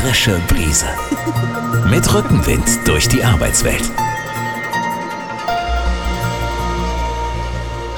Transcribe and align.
frische 0.00 0.40
Brise. 0.46 0.86
Mit 1.90 2.14
Rückenwind 2.14 2.86
durch 2.86 3.08
die 3.08 3.24
Arbeitswelt. 3.24 3.82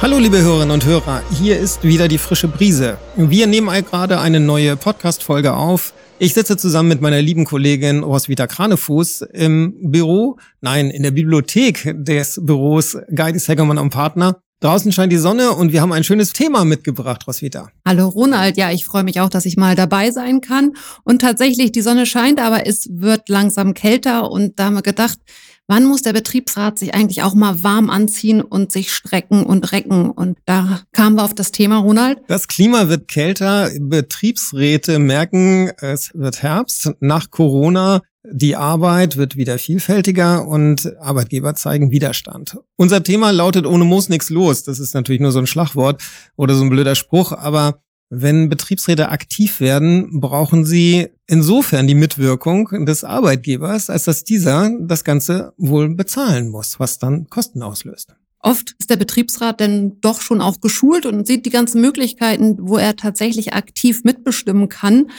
Hallo 0.01 0.17
liebe 0.17 0.41
Hörerinnen 0.41 0.71
und 0.71 0.87
Hörer, 0.87 1.23
hier 1.31 1.59
ist 1.59 1.85
wieder 1.85 2.09
die 2.09 2.17
frische 2.17 2.49
Brise. 2.49 2.97
Wir 3.17 3.47
nehmen 3.47 3.69
gerade 3.85 4.19
eine 4.19 4.41
neue 4.41 4.77
Podcast-Folge 4.77 5.53
auf. 5.53 5.93
Ich 6.19 6.33
sitze 6.33 6.57
zusammen 6.57 6.89
mit 6.89 7.03
meiner 7.03 7.21
lieben 7.21 7.45
Kollegin 7.45 8.03
Roswitha 8.03 8.47
Kranefuß 8.47 9.21
im 9.35 9.75
Büro, 9.91 10.39
nein, 10.63 10.89
in 10.89 11.03
der 11.03 11.11
Bibliothek 11.11 11.95
des 11.99 12.41
Büros 12.43 12.97
Geidis 13.15 13.47
Heggermann 13.47 13.77
und 13.77 13.91
Partner. 13.91 14.41
Draußen 14.63 14.93
scheint 14.93 15.11
die 15.11 15.17
Sonne 15.17 15.53
und 15.53 15.73
wir 15.73 15.81
haben 15.81 15.93
ein 15.93 16.05
schönes 16.05 16.35
Thema 16.35 16.67
mitgebracht, 16.67 17.27
Roswitha. 17.27 17.71
Hallo 17.87 18.09
Ronald, 18.09 18.59
ja, 18.59 18.71
ich 18.71 18.85
freue 18.85 19.05
mich 19.05 19.19
auch, 19.19 19.31
dass 19.31 19.47
ich 19.47 19.57
mal 19.57 19.75
dabei 19.75 20.11
sein 20.11 20.43
kann. 20.43 20.75
Und 21.03 21.23
tatsächlich, 21.23 21.73
die 21.73 21.81
Sonne 21.81 22.05
scheint, 22.05 22.39
aber 22.39 22.67
es 22.67 22.87
wird 22.93 23.31
langsam 23.31 23.73
kälter 23.73 24.31
und 24.31 24.59
da 24.59 24.67
haben 24.67 24.75
wir 24.75 24.83
gedacht, 24.83 25.19
wann 25.67 25.87
muss 25.87 26.03
der 26.03 26.13
Betriebsrat 26.13 26.79
sich 26.79 26.93
eigentlich 26.93 27.23
auch 27.23 27.33
mal 27.33 27.63
warm 27.63 27.89
anziehen 27.89 28.43
und 28.43 28.71
sich 28.71 28.93
strecken 28.93 29.47
und 29.47 29.73
recken? 29.73 30.11
Und 30.11 30.37
da 30.45 30.83
kamen 30.93 31.17
wir 31.17 31.25
auf 31.25 31.33
das 31.33 31.53
Thema, 31.53 31.79
Ronald. 31.79 32.19
Das 32.29 32.47
Klima 32.47 32.91
wird 32.91 33.09
kälter, 33.09 33.71
Betriebsräte 33.81 34.99
merken, 34.99 35.71
es 35.79 36.11
wird 36.13 36.43
Herbst. 36.43 36.91
Nach 37.01 37.31
Corona 37.31 38.03
die 38.23 38.57
Arbeit 38.57 39.17
wird 39.17 39.37
wieder 39.37 39.59
vielfältiger 39.59 40.47
und 40.47 40.95
Arbeitgeber 41.01 41.55
zeigen 41.55 41.91
Widerstand. 41.91 42.59
Unser 42.77 43.03
Thema 43.03 43.31
lautet 43.31 43.67
ohne 43.67 43.85
Moos 43.85 44.09
nichts 44.09 44.31
los. 44.31 44.63
Das 44.65 44.79
ist 44.79 44.95
natürlich 44.95 45.21
nur 45.21 45.33
so 45.33 45.39
ein 45.39 45.47
Schlagwort 45.47 46.03
oder 46.37 46.55
so 46.55 46.63
ein 46.63 46.71
blöder 46.71 46.95
Spruch, 46.95 47.33
aber 47.33 47.83
wenn 48.11 48.49
Betriebsräte 48.49 49.09
aktiv 49.09 49.61
werden, 49.61 50.21
brauchen 50.21 50.65
sie 50.65 51.09
insofern 51.29 51.87
die 51.87 51.95
Mitwirkung 51.95 52.85
des 52.85 53.05
Arbeitgebers, 53.05 53.89
als 53.89 54.05
dass 54.05 54.25
dieser 54.25 54.71
das 54.81 55.05
Ganze 55.05 55.53
wohl 55.57 55.95
bezahlen 55.95 56.49
muss, 56.49 56.81
was 56.81 56.99
dann 56.99 57.29
Kosten 57.29 57.63
auslöst. 57.63 58.15
Oft 58.43 58.75
ist 58.79 58.91
der 58.91 58.97
Betriebsrat 58.97 59.61
denn 59.61 60.01
doch 60.01 60.23
schon 60.23 60.41
auch 60.41 60.61
geschult 60.61 61.07
und 61.07 61.27
sieht 61.27 61.47
die 61.47 61.51
ganzen 61.51 61.81
Möglichkeiten, 61.81 62.57
wo 62.59 62.79
er 62.79 62.97
tatsächlich 62.97 63.53
aktiv 63.53 64.03
mitbestimmen 64.03 64.69
kann. 64.69 65.11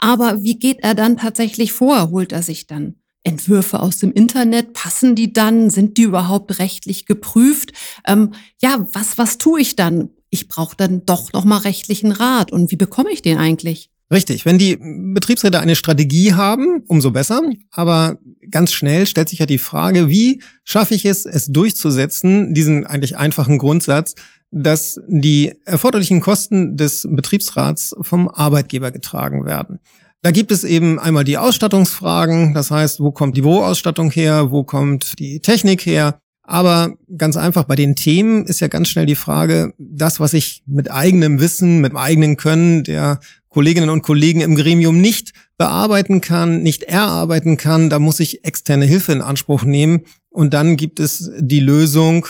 Aber 0.00 0.42
wie 0.42 0.58
geht 0.58 0.78
er 0.80 0.94
dann 0.94 1.16
tatsächlich 1.16 1.72
vor? 1.72 2.10
Holt 2.10 2.32
er 2.32 2.42
sich 2.42 2.66
dann 2.66 2.96
Entwürfe 3.22 3.80
aus 3.80 3.98
dem 3.98 4.12
Internet? 4.12 4.72
Passen 4.72 5.14
die 5.14 5.32
dann? 5.32 5.70
Sind 5.70 5.98
die 5.98 6.02
überhaupt 6.02 6.58
rechtlich 6.58 7.06
geprüft? 7.06 7.72
Ähm, 8.06 8.32
ja, 8.60 8.86
was, 8.92 9.18
was 9.18 9.38
tue 9.38 9.60
ich 9.60 9.76
dann? 9.76 10.10
ich 10.30 10.48
brauche 10.48 10.76
dann 10.76 11.04
doch 11.04 11.32
nochmal 11.32 11.60
rechtlichen 11.60 12.12
Rat. 12.12 12.52
Und 12.52 12.70
wie 12.70 12.76
bekomme 12.76 13.10
ich 13.10 13.20
den 13.20 13.38
eigentlich? 13.38 13.90
Richtig. 14.12 14.44
Wenn 14.44 14.58
die 14.58 14.76
Betriebsräte 14.80 15.60
eine 15.60 15.76
Strategie 15.76 16.34
haben, 16.34 16.82
umso 16.88 17.10
besser. 17.10 17.42
Aber 17.70 18.18
ganz 18.50 18.72
schnell 18.72 19.06
stellt 19.06 19.28
sich 19.28 19.38
ja 19.38 19.46
die 19.46 19.58
Frage, 19.58 20.08
wie 20.08 20.42
schaffe 20.64 20.94
ich 20.94 21.04
es, 21.04 21.26
es 21.26 21.46
durchzusetzen, 21.46 22.54
diesen 22.54 22.86
eigentlich 22.86 23.16
einfachen 23.16 23.58
Grundsatz, 23.58 24.14
dass 24.50 25.00
die 25.06 25.54
erforderlichen 25.64 26.20
Kosten 26.20 26.76
des 26.76 27.06
Betriebsrats 27.10 27.94
vom 28.00 28.28
Arbeitgeber 28.28 28.90
getragen 28.90 29.44
werden. 29.44 29.78
Da 30.22 30.32
gibt 30.32 30.52
es 30.52 30.64
eben 30.64 30.98
einmal 30.98 31.24
die 31.24 31.38
Ausstattungsfragen, 31.38 32.52
das 32.52 32.70
heißt, 32.70 33.00
wo 33.00 33.10
kommt 33.10 33.36
die 33.36 33.42
Büroausstattung 33.42 34.10
her, 34.10 34.50
wo 34.50 34.64
kommt 34.64 35.18
die 35.18 35.40
Technik 35.40 35.86
her, 35.86 36.18
aber 36.50 36.96
ganz 37.16 37.36
einfach, 37.36 37.62
bei 37.62 37.76
den 37.76 37.94
Themen 37.94 38.44
ist 38.44 38.58
ja 38.58 38.66
ganz 38.66 38.88
schnell 38.88 39.06
die 39.06 39.14
Frage, 39.14 39.72
das, 39.78 40.18
was 40.18 40.34
ich 40.34 40.64
mit 40.66 40.90
eigenem 40.90 41.38
Wissen, 41.38 41.80
mit 41.80 41.94
eigenem 41.94 42.36
Können 42.36 42.82
der 42.82 43.20
Kolleginnen 43.50 43.88
und 43.88 44.02
Kollegen 44.02 44.40
im 44.40 44.56
Gremium 44.56 45.00
nicht 45.00 45.32
bearbeiten 45.58 46.20
kann, 46.20 46.64
nicht 46.64 46.82
erarbeiten 46.82 47.56
kann, 47.56 47.88
da 47.88 48.00
muss 48.00 48.18
ich 48.18 48.44
externe 48.44 48.84
Hilfe 48.84 49.12
in 49.12 49.22
Anspruch 49.22 49.62
nehmen. 49.62 50.00
Und 50.28 50.52
dann 50.52 50.76
gibt 50.76 50.98
es 50.98 51.30
die 51.38 51.60
Lösung, 51.60 52.26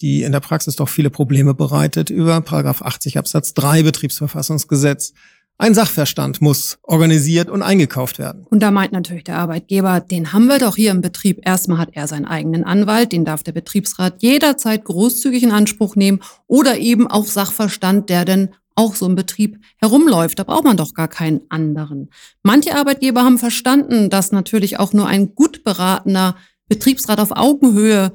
die 0.00 0.22
in 0.22 0.32
der 0.32 0.40
Praxis 0.40 0.76
doch 0.76 0.88
viele 0.88 1.10
Probleme 1.10 1.54
bereitet, 1.54 2.10
über 2.10 2.40
Paragraph 2.40 2.82
80 2.82 3.18
Absatz 3.18 3.54
3 3.54 3.82
Betriebsverfassungsgesetz. 3.82 5.12
Ein 5.56 5.74
Sachverstand 5.74 6.40
muss 6.40 6.78
organisiert 6.82 7.48
und 7.48 7.62
eingekauft 7.62 8.18
werden. 8.18 8.44
Und 8.50 8.60
da 8.60 8.72
meint 8.72 8.90
natürlich 8.90 9.22
der 9.22 9.38
Arbeitgeber, 9.38 10.00
den 10.00 10.32
haben 10.32 10.46
wir 10.46 10.58
doch 10.58 10.74
hier 10.74 10.90
im 10.90 11.00
Betrieb. 11.00 11.38
Erstmal 11.46 11.78
hat 11.78 11.90
er 11.92 12.08
seinen 12.08 12.24
eigenen 12.24 12.64
Anwalt, 12.64 13.12
den 13.12 13.24
darf 13.24 13.44
der 13.44 13.52
Betriebsrat 13.52 14.20
jederzeit 14.20 14.84
großzügig 14.84 15.44
in 15.44 15.52
Anspruch 15.52 15.94
nehmen 15.94 16.20
oder 16.48 16.78
eben 16.78 17.06
auch 17.06 17.26
Sachverstand, 17.26 18.10
der 18.10 18.24
denn 18.24 18.48
auch 18.74 18.96
so 18.96 19.06
im 19.06 19.14
Betrieb 19.14 19.60
herumläuft. 19.76 20.40
Da 20.40 20.42
braucht 20.42 20.64
man 20.64 20.76
doch 20.76 20.92
gar 20.92 21.06
keinen 21.06 21.42
anderen. 21.48 22.10
Manche 22.42 22.74
Arbeitgeber 22.76 23.22
haben 23.22 23.38
verstanden, 23.38 24.10
dass 24.10 24.32
natürlich 24.32 24.80
auch 24.80 24.92
nur 24.92 25.06
ein 25.06 25.36
gut 25.36 25.62
beratener 25.62 26.36
Betriebsrat 26.68 27.20
auf 27.20 27.30
Augenhöhe 27.30 28.12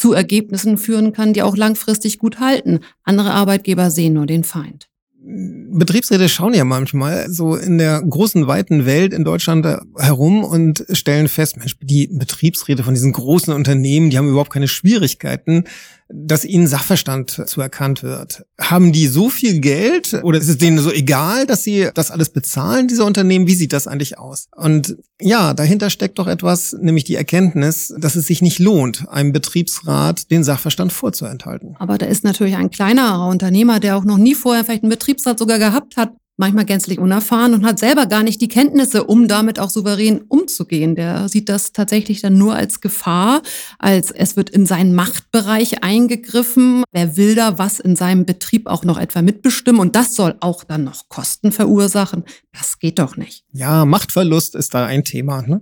zu 0.00 0.14
Ergebnissen 0.14 0.78
führen 0.78 1.12
kann, 1.12 1.34
die 1.34 1.42
auch 1.42 1.58
langfristig 1.58 2.18
gut 2.18 2.40
halten. 2.40 2.80
Andere 3.04 3.32
Arbeitgeber 3.32 3.90
sehen 3.90 4.14
nur 4.14 4.24
den 4.24 4.44
Feind. 4.44 4.88
Betriebsräte 5.22 6.30
schauen 6.30 6.54
ja 6.54 6.64
manchmal 6.64 7.28
so 7.28 7.54
in 7.54 7.76
der 7.76 8.00
großen, 8.00 8.46
weiten 8.46 8.86
Welt 8.86 9.12
in 9.12 9.24
Deutschland 9.24 9.66
herum 9.98 10.42
und 10.42 10.86
stellen 10.90 11.28
fest, 11.28 11.58
Mensch, 11.58 11.76
die 11.82 12.06
Betriebsräte 12.06 12.82
von 12.82 12.94
diesen 12.94 13.12
großen 13.12 13.52
Unternehmen, 13.52 14.08
die 14.08 14.16
haben 14.16 14.30
überhaupt 14.30 14.52
keine 14.52 14.68
Schwierigkeiten, 14.68 15.64
dass 16.12 16.44
ihnen 16.44 16.66
Sachverstand 16.66 17.42
zuerkannt 17.46 18.02
wird. 18.02 18.44
Haben 18.60 18.92
die 18.92 19.06
so 19.06 19.28
viel 19.28 19.60
Geld 19.60 20.20
oder 20.22 20.38
ist 20.38 20.48
es 20.48 20.58
denen 20.58 20.78
so 20.78 20.90
egal, 20.90 21.46
dass 21.46 21.62
sie 21.62 21.88
das 21.94 22.10
alles 22.10 22.30
bezahlen, 22.30 22.88
diese 22.88 23.04
Unternehmen? 23.04 23.46
Wie 23.46 23.54
sieht 23.54 23.72
das 23.72 23.86
eigentlich 23.86 24.18
aus? 24.18 24.48
Und 24.56 24.96
ja, 25.20 25.54
dahinter 25.54 25.90
steckt 25.90 26.18
doch 26.18 26.26
etwas, 26.26 26.76
nämlich 26.80 27.04
die 27.04 27.14
Erkenntnis, 27.14 27.94
dass 27.98 28.16
es 28.16 28.26
sich 28.26 28.42
nicht 28.42 28.58
lohnt, 28.58 29.08
einem 29.08 29.32
Betriebsrat 29.32 30.30
den 30.30 30.44
Sachverstand 30.44 30.92
vorzuenthalten. 30.92 31.76
Aber 31.78 31.98
da 31.98 32.06
ist 32.06 32.24
natürlich 32.24 32.56
ein 32.56 32.70
kleinerer 32.70 33.28
Unternehmer, 33.28 33.80
der 33.80 33.96
auch 33.96 34.04
noch 34.04 34.18
nie 34.18 34.34
vorher 34.34 34.64
vielleicht 34.64 34.82
einen 34.82 34.90
Betriebsrat 34.90 35.38
sogar 35.38 35.58
gehabt 35.58 35.96
hat, 35.96 36.12
manchmal 36.40 36.64
gänzlich 36.64 36.98
unerfahren 36.98 37.54
und 37.54 37.64
hat 37.64 37.78
selber 37.78 38.06
gar 38.06 38.24
nicht 38.24 38.40
die 38.40 38.48
Kenntnisse, 38.48 39.04
um 39.04 39.28
damit 39.28 39.60
auch 39.60 39.70
souverän 39.70 40.22
umzugehen. 40.26 40.96
Der 40.96 41.28
sieht 41.28 41.48
das 41.48 41.72
tatsächlich 41.72 42.20
dann 42.20 42.36
nur 42.36 42.56
als 42.56 42.80
Gefahr, 42.80 43.42
als 43.78 44.10
es 44.10 44.36
wird 44.36 44.50
in 44.50 44.66
seinen 44.66 44.94
Machtbereich 44.94 45.84
eingegriffen. 45.84 46.82
Wer 46.90 47.16
will 47.16 47.36
da 47.36 47.58
was 47.58 47.78
in 47.78 47.94
seinem 47.94 48.24
Betrieb 48.24 48.66
auch 48.66 48.84
noch 48.84 48.98
etwa 48.98 49.22
mitbestimmen? 49.22 49.80
Und 49.80 49.94
das 49.94 50.16
soll 50.16 50.34
auch 50.40 50.64
dann 50.64 50.82
noch 50.82 51.08
Kosten 51.08 51.52
verursachen. 51.52 52.24
Das 52.52 52.80
geht 52.80 52.98
doch 52.98 53.16
nicht. 53.16 53.44
Ja, 53.52 53.84
Machtverlust 53.84 54.56
ist 54.56 54.74
da 54.74 54.86
ein 54.86 55.04
Thema. 55.04 55.42
Ne? 55.42 55.60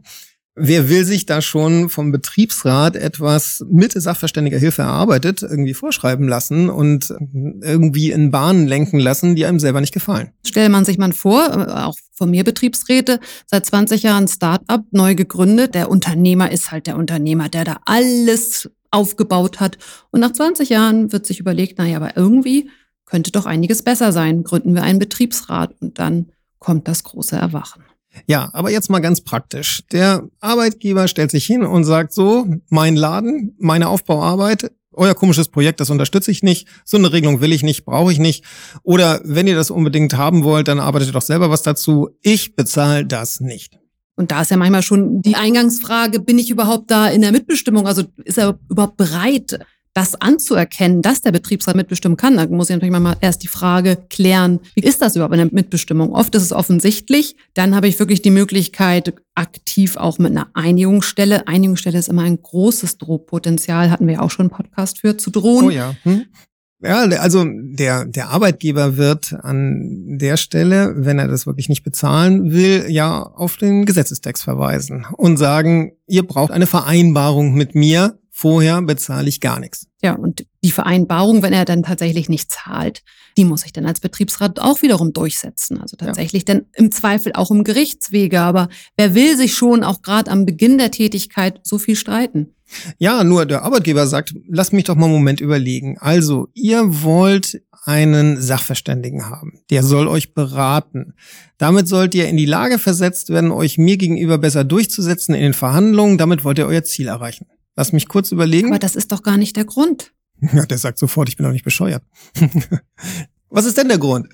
Wer 0.60 0.88
will 0.88 1.04
sich 1.04 1.26
da 1.26 1.41
schon 1.41 1.88
vom 1.88 2.10
Betriebsrat 2.10 2.96
etwas 2.96 3.64
mit 3.70 3.92
sachverständiger 3.92 4.58
Hilfe 4.58 4.82
erarbeitet, 4.82 5.42
irgendwie 5.42 5.74
vorschreiben 5.74 6.26
lassen 6.26 6.69
und 6.69 7.14
irgendwie 7.62 8.10
in 8.10 8.30
Bahnen 8.30 8.66
lenken 8.66 8.98
lassen, 8.98 9.36
die 9.36 9.46
einem 9.46 9.60
selber 9.60 9.80
nicht 9.80 9.94
gefallen? 9.94 10.32
Stellt 10.44 10.72
man 10.72 10.84
sich 10.84 10.98
mal 10.98 11.12
vor, 11.12 11.44
äh, 11.44 11.72
auch 11.84 11.96
von 12.12 12.30
mir 12.30 12.44
Betriebsräte, 12.44 13.20
seit 13.46 13.66
20 13.66 14.02
Jahren 14.02 14.26
Start-up, 14.26 14.84
neu 14.91 15.14
gegründet. 15.14 15.74
Der 15.74 15.91
Unternehmer 15.91 16.50
ist 16.50 16.72
halt 16.72 16.88
der 16.88 16.96
Unternehmer, 16.96 17.48
der 17.48 17.64
da 17.64 17.78
alles 17.84 18.69
aufgebaut 18.90 19.60
hat. 19.60 19.78
Und 20.10 20.20
nach 20.20 20.32
20 20.32 20.69
Jahren 20.69 21.12
wird 21.12 21.26
sich 21.26 21.38
überlegt, 21.40 21.78
naja, 21.78 21.96
aber 21.96 22.16
irgendwie 22.16 22.70
könnte 23.04 23.30
doch 23.30 23.46
einiges 23.46 23.82
besser 23.82 24.12
sein. 24.12 24.42
Gründen 24.42 24.75
wir 24.75 24.82
einen 24.82 24.98
Betriebsrat 24.98 25.75
und 25.80 25.98
dann 25.98 26.32
kommt 26.58 26.88
das 26.88 27.04
große 27.04 27.36
Erwachen. 27.36 27.82
Ja, 28.27 28.51
aber 28.53 28.71
jetzt 28.71 28.91
mal 28.91 29.01
ganz 29.01 29.21
praktisch. 29.21 29.83
Der 29.93 30.29
Arbeitgeber 30.41 31.09
stellt 31.09 31.31
sich 31.31 31.47
hin 31.47 31.65
und 31.65 31.84
sagt 31.84 32.12
so, 32.12 32.47
mein 32.69 32.97
Laden, 32.97 33.55
meine 33.59 33.89
Aufbauarbeit, 33.89 34.71
euer 34.93 35.15
komisches 35.15 35.49
Projekt, 35.49 35.81
das 35.81 35.91
unterstütze 35.91 36.31
ich 36.31 36.43
nicht. 36.43 36.67
So 36.84 36.97
eine 36.97 37.12
Regelung 37.12 37.41
will 37.41 37.53
ich 37.53 37.62
nicht, 37.62 37.84
brauche 37.84 38.12
ich 38.12 38.19
nicht. 38.19 38.45
Oder 38.83 39.21
wenn 39.25 39.47
ihr 39.47 39.55
das 39.55 39.71
unbedingt 39.71 40.17
haben 40.17 40.45
wollt, 40.45 40.69
dann 40.69 40.81
arbeitet 40.81 41.15
doch 41.15 41.23
selber 41.23 41.50
was 41.50 41.62
dazu. 41.62 42.11
Ich 42.23 42.56
bezahle 42.56 43.06
das 43.06 43.41
nicht. 43.41 43.79
Und 44.17 44.32
da 44.32 44.43
ist 44.43 44.50
ja 44.50 44.56
manchmal 44.56 44.82
schon 44.82 45.23
die 45.23 45.37
Eingangsfrage, 45.37 46.19
bin 46.19 46.41
ich 46.41 46.50
überhaupt 46.50 46.91
da 46.91 47.06
in 47.06 47.23
der 47.23 47.31
Mitbestimmung? 47.31 47.87
Also 47.87 48.03
ist 48.25 48.37
er 48.37 48.59
überhaupt 48.69 48.97
bereit, 48.97 49.61
das 49.99 50.15
anzuerkennen, 50.21 51.03
dass 51.03 51.23
der 51.23 51.33
Betriebsrat 51.33 51.75
mitbestimmen 51.75 52.17
kann, 52.17 52.37
dann 52.37 52.50
muss 52.53 52.71
ich 52.71 52.77
natürlich 52.77 52.97
mal 52.97 53.17
erst 53.21 53.43
die 53.43 53.49
Frage 53.49 53.99
klären, 54.09 54.61
wie 54.77 54.83
ist 54.83 55.03
das 55.03 55.17
überhaupt 55.17 55.35
in 55.35 55.41
der 55.41 55.49
Mitbestimmung? 55.53 56.12
Oft 56.12 56.37
ist 56.37 56.45
es 56.45 56.53
offensichtlich, 56.53 57.35
dann 57.55 57.75
habe 57.75 57.89
ich 57.89 57.99
wirklich 57.99 58.23
die 58.23 58.31
Möglichkeit, 58.31 59.12
aktiv 59.35 59.97
auch 59.97 60.21
mit 60.21 60.31
einer 60.31 60.50
Einigungsstelle, 60.55 61.49
Einigungsstelle 61.49 61.99
ist 61.99 62.09
immer 62.09 62.23
ein 62.23 62.41
großes 62.41 62.99
Drohpotenzial, 62.99 63.91
hatten 63.91 64.06
wir 64.06 64.15
ja 64.15 64.21
auch 64.21 64.31
schon 64.31 64.45
einen 64.45 64.56
Podcast 64.56 65.00
für, 65.00 65.17
zu 65.17 65.31
drohen. 65.31 65.67
Oh 65.67 65.71
ja. 65.71 65.97
Hm? 66.05 66.27
Ja, 66.81 67.00
also 67.00 67.45
der, 67.45 68.05
der 68.05 68.29
Arbeitgeber 68.29 68.97
wird 68.97 69.35
an 69.43 70.17
der 70.17 70.37
Stelle, 70.37 70.93
wenn 70.97 71.19
er 71.19 71.27
das 71.27 71.45
wirklich 71.45 71.69
nicht 71.69 71.83
bezahlen 71.83 72.53
will, 72.53 72.85
ja 72.89 73.21
auf 73.21 73.56
den 73.56 73.85
Gesetzestext 73.85 74.45
verweisen 74.45 75.05
und 75.17 75.39
sagen, 75.39 75.91
ihr 76.06 76.25
braucht 76.25 76.53
eine 76.53 76.69
Vereinbarung 76.69 77.55
mit 77.55 77.75
mir, 77.75 78.17
vorher 78.38 78.81
bezahle 78.82 79.29
ich 79.29 79.40
gar 79.40 79.58
nichts. 79.58 79.88
Ja, 80.00 80.14
und 80.14 80.46
die 80.62 80.70
Vereinbarung, 80.70 81.43
wenn 81.43 81.52
er 81.52 81.64
dann 81.64 81.82
tatsächlich 81.82 82.29
nicht 82.29 82.52
zahlt, 82.52 83.02
die 83.37 83.44
muss 83.44 83.64
ich 83.64 83.73
dann 83.73 83.85
als 83.85 83.99
Betriebsrat 83.99 84.61
auch 84.61 84.81
wiederum 84.81 85.12
durchsetzen. 85.12 85.81
Also 85.81 85.96
tatsächlich 85.96 86.44
ja. 86.46 86.55
dann 86.55 86.67
im 86.75 86.93
Zweifel 86.93 87.32
auch 87.32 87.50
im 87.50 87.64
Gerichtswege. 87.64 88.40
Aber 88.40 88.69
wer 88.96 89.17
will 89.17 89.37
sich 89.37 89.55
schon 89.55 89.82
auch 89.82 90.02
gerade 90.02 90.31
am 90.31 90.46
Beginn 90.46 90.79
der 90.79 90.93
Tätigkeit 90.93 91.58
so 91.64 91.79
viel 91.79 91.96
streiten? 91.96 92.55
Ja, 92.99 93.25
nur 93.25 93.44
der 93.44 93.62
Arbeitgeber 93.62 94.06
sagt, 94.06 94.35
lass 94.46 94.70
mich 94.70 94.85
doch 94.85 94.94
mal 94.94 95.06
einen 95.06 95.14
Moment 95.14 95.40
überlegen. 95.40 95.99
Also, 95.99 96.49
ihr 96.55 97.02
wollt 97.02 97.61
einen 97.87 98.40
Sachverständigen 98.40 99.29
haben. 99.29 99.62
Der 99.70 99.82
soll 99.82 100.06
euch 100.06 100.32
beraten. 100.35 101.14
Damit 101.56 101.88
sollt 101.88 102.14
ihr 102.14 102.29
in 102.29 102.37
die 102.37 102.46
Lage 102.46 102.79
versetzt 102.79 103.31
werden, 103.31 103.50
euch 103.50 103.79
mir 103.79 103.96
gegenüber 103.96 104.38
besser 104.38 104.62
durchzusetzen 104.62 105.35
in 105.35 105.40
den 105.40 105.55
Verhandlungen. 105.55 106.19
Damit 106.19 106.44
wollt 106.44 106.58
ihr 106.58 106.67
euer 106.67 106.85
Ziel 106.85 107.08
erreichen. 107.08 107.46
Lass 107.78 107.92
mich 107.92 108.08
kurz 108.08 108.32
überlegen. 108.32 108.70
Aber 108.70 108.80
das 108.80 108.96
ist 108.96 109.12
doch 109.12 109.22
gar 109.22 109.36
nicht 109.36 109.56
der 109.56 109.64
Grund. 109.64 110.12
Ja, 110.52 110.66
der 110.66 110.78
sagt 110.78 110.98
sofort, 110.98 111.28
ich 111.28 111.36
bin 111.36 111.44
doch 111.44 111.52
nicht 111.52 111.64
bescheuert. 111.64 112.02
Was 113.50 113.64
ist 113.64 113.76
denn 113.76 113.88
der 113.88 113.98
Grund? 113.98 114.28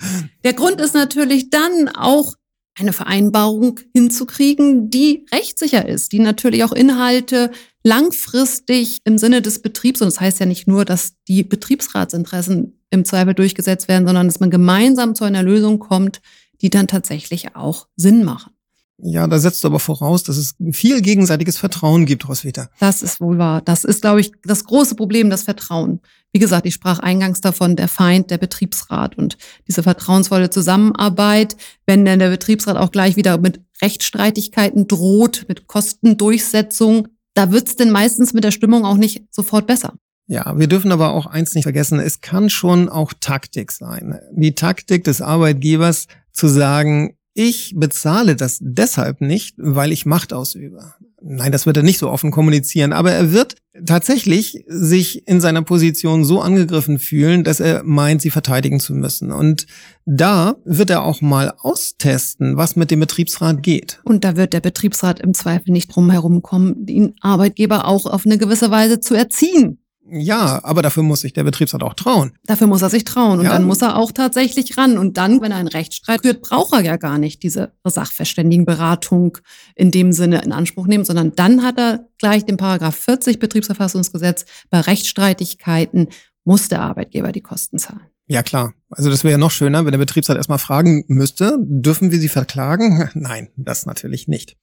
Der 0.44 0.52
Grund 0.52 0.79
ist 0.81 0.94
natürlich 0.94 1.49
dann 1.49 1.88
auch 1.88 2.35
eine 2.79 2.93
Vereinbarung 2.93 3.81
hinzukriegen, 3.94 4.91
die 4.91 5.25
rechtssicher 5.32 5.88
ist, 5.88 6.12
die 6.12 6.19
natürlich 6.19 6.62
auch 6.62 6.73
Inhalte 6.73 7.50
langfristig 7.82 9.00
im 9.05 9.17
Sinne 9.17 9.41
des 9.41 9.62
Betriebs, 9.62 10.02
und 10.02 10.08
das 10.08 10.20
heißt 10.20 10.41
ja 10.41 10.46
nicht 10.46 10.67
nur, 10.67 10.85
dass 10.85 11.14
die 11.26 11.43
Betriebsratsinteressen 11.43 12.82
im 12.91 13.05
Zweifel 13.06 13.32
durchgesetzt 13.32 13.88
werden, 13.88 14.06
sondern 14.06 14.26
dass 14.26 14.41
man 14.41 14.50
gemeinsam 14.50 15.14
zu 15.14 15.25
einer 15.25 15.43
Lösung 15.43 15.79
kommt, 15.79 16.20
die 16.61 16.69
dann 16.69 16.87
tatsächlich 16.87 17.56
auch 17.56 17.88
Sinn 17.96 18.25
machen. 18.25 18.54
Ja, 18.99 19.26
da 19.26 19.38
setzt 19.38 19.64
du 19.64 19.69
aber 19.69 19.81
voraus, 19.81 20.23
dass 20.23 20.37
es 20.37 20.55
viel 20.70 21.02
gegenseitiges 21.02 21.58
Vertrauen 21.58 22.06
gibt, 22.06 22.29
Roswitha. 22.29 22.69
Das 22.79 23.02
ist 23.02 23.20
wohl 23.20 23.38
wahr. 23.38 23.61
Das 23.61 23.85
ist, 23.85 24.02
glaube 24.02 24.20
ich, 24.20 24.32
das 24.44 24.64
große 24.64 24.94
Problem, 24.94 25.31
das 25.31 25.43
Vertrauen. 25.43 26.00
Wie 26.32 26.38
gesagt, 26.38 26.67
ich 26.67 26.75
sprach 26.75 27.00
eingangs 27.00 27.41
davon, 27.41 27.76
der 27.76 27.88
Feind, 27.88 28.31
der 28.31 28.38
Betriebsrat 28.38 29.19
und 29.19 29.37
diese 29.67 29.82
vertrauensvolle 29.82 30.50
Zusammenarbeit, 30.50 31.56
wenn 31.87 32.05
denn 32.05 32.20
der 32.20 32.31
Betriebsrat 32.31 32.76
auch 32.76 32.93
gleich 32.93 33.17
wieder 33.17 33.38
mit 33.38 33.61
Rechtsstreitigkeiten 33.82 34.87
droht, 34.87 35.46
mit 35.49 35.67
Kostendurchsetzung, 35.67 37.08
da 37.35 37.50
wird's 37.50 37.76
denn 37.76 37.91
meistens 37.91 38.32
mit 38.32 38.44
der 38.44 38.52
Stimmung 38.52 38.85
auch 38.85 38.96
nicht 38.96 39.25
sofort 39.31 39.67
besser. 39.67 39.94
Ja, 40.26 40.58
wir 40.58 40.69
dürfen 40.69 40.93
aber 40.93 41.12
auch 41.12 41.26
eins 41.26 41.55
nicht 41.55 41.64
vergessen, 41.64 42.00
es 42.00 42.20
kann 42.20 42.49
schon 42.49 42.88
auch 42.88 43.12
Taktik 43.20 43.73
sein. 43.73 44.19
Die 44.32 44.55
Taktik 44.55 45.05
des 45.05 45.20
Arbeitgebers 45.20 46.06
zu 46.32 46.49
sagen, 46.49 47.17
ich 47.35 47.75
bezahle 47.77 48.37
das 48.37 48.59
deshalb 48.61 49.21
nicht, 49.21 49.57
weil 49.59 49.93
ich 49.93 50.07
Macht 50.07 50.33
ausübe. 50.33 50.95
Nein, 51.27 51.53
das 51.53 51.65
wird 51.65 51.79
er 51.79 51.83
nicht 51.83 51.99
so 51.99 52.11
offen 52.11 52.31
kommunizieren, 52.31 52.93
aber 52.93 53.11
er 53.11 53.33
wird 53.33 53.57
tatsächlich 53.87 54.63
sich 54.69 55.27
in 55.27 55.41
seiner 55.41 55.63
Position 55.63 56.23
so 56.25 56.43
angegriffen 56.43 56.99
fühlen, 56.99 57.45
dass 57.45 57.61
er 57.61 57.83
meint, 57.83 58.21
sie 58.21 58.31
verteidigen 58.31 58.79
zu 58.79 58.95
müssen. 58.95 59.33
Und 59.33 59.67
da 60.05 60.57
wird 60.67 60.91
er 60.91 61.03
auch 61.03 61.23
mal 61.23 61.55
austesten, 61.59 62.59
was 62.59 62.77
mit 62.77 62.91
dem 62.91 63.01
Betriebsrat 63.01 63.63
geht. 63.63 64.01
Und 64.05 64.23
da 64.23 64.37
wird 64.37 64.53
der 64.53 64.61
Betriebsrat 64.61 65.19
im 65.21 65.33
Zweifel 65.33 65.73
nicht 65.73 65.89
drum 65.89 66.11
herum 66.11 66.43
kommen, 66.43 66.85
den 66.85 67.15
Arbeitgeber 67.21 67.89
auch 67.89 68.05
auf 68.05 68.27
eine 68.27 68.37
gewisse 68.37 68.71
Weise 68.71 69.01
zu 69.01 69.15
erziehen. 69.15 69.79
Ja, 70.17 70.61
aber 70.63 70.83
dafür 70.83 71.03
muss 71.03 71.23
sich 71.23 71.33
der 71.33 71.43
Betriebsrat 71.43 71.83
auch 71.83 71.95
trauen. 71.95 72.33
Dafür 72.45 72.69
muss 72.69 72.83
er 72.83 72.91
sich 72.91 73.03
trauen 73.03 73.41
und 73.41 73.47
ja. 73.47 73.53
dann 73.53 73.65
muss 73.65 73.83
er 73.83 73.97
auch 73.97 74.13
tatsächlich 74.13 74.79
ran. 74.79 74.97
Und 74.97 75.17
dann, 75.17 75.41
wenn 75.41 75.51
er 75.51 75.59
einen 75.59 75.69
Rechtsstreit 75.69 76.23
führt, 76.23 76.43
braucht 76.43 76.73
er 76.73 76.83
ja 76.83 76.97
gar 76.97 77.19
nicht 77.19 77.43
diese 77.43 77.73
Sachverständigenberatung 77.83 79.39
in 79.75 79.91
dem 79.91 80.13
Sinne 80.13 80.43
in 80.43 80.53
Anspruch 80.53 80.87
nehmen, 80.87 81.05
sondern 81.05 81.33
dann 81.35 81.65
hat 81.65 81.79
er 81.79 82.07
gleich 82.19 82.45
den 82.45 82.57
Paragraph 82.57 82.95
40 82.95 83.41
Betriebsverfassungsgesetz. 83.41 84.45
Bei 84.71 84.81
Rechtsstreitigkeiten 84.81 86.09
muss 86.45 86.69
der 86.69 86.83
Arbeitgeber 86.83 87.33
die 87.33 87.41
Kosten 87.41 87.79
zahlen. 87.79 88.07
Ja, 88.27 88.43
klar. 88.43 88.73
Also 88.91 89.11
das 89.11 89.25
wäre 89.25 89.33
ja 89.33 89.39
noch 89.39 89.51
schöner, 89.51 89.85
wenn 89.85 89.93
der 89.93 89.99
Betriebsrat 89.99 90.37
erstmal 90.37 90.59
fragen 90.59 91.05
müsste, 91.09 91.59
dürfen 91.61 92.11
wir 92.11 92.21
Sie 92.21 92.29
verklagen? 92.29 93.11
Nein, 93.15 93.49
das 93.57 93.85
natürlich 93.85 94.29
nicht. 94.29 94.57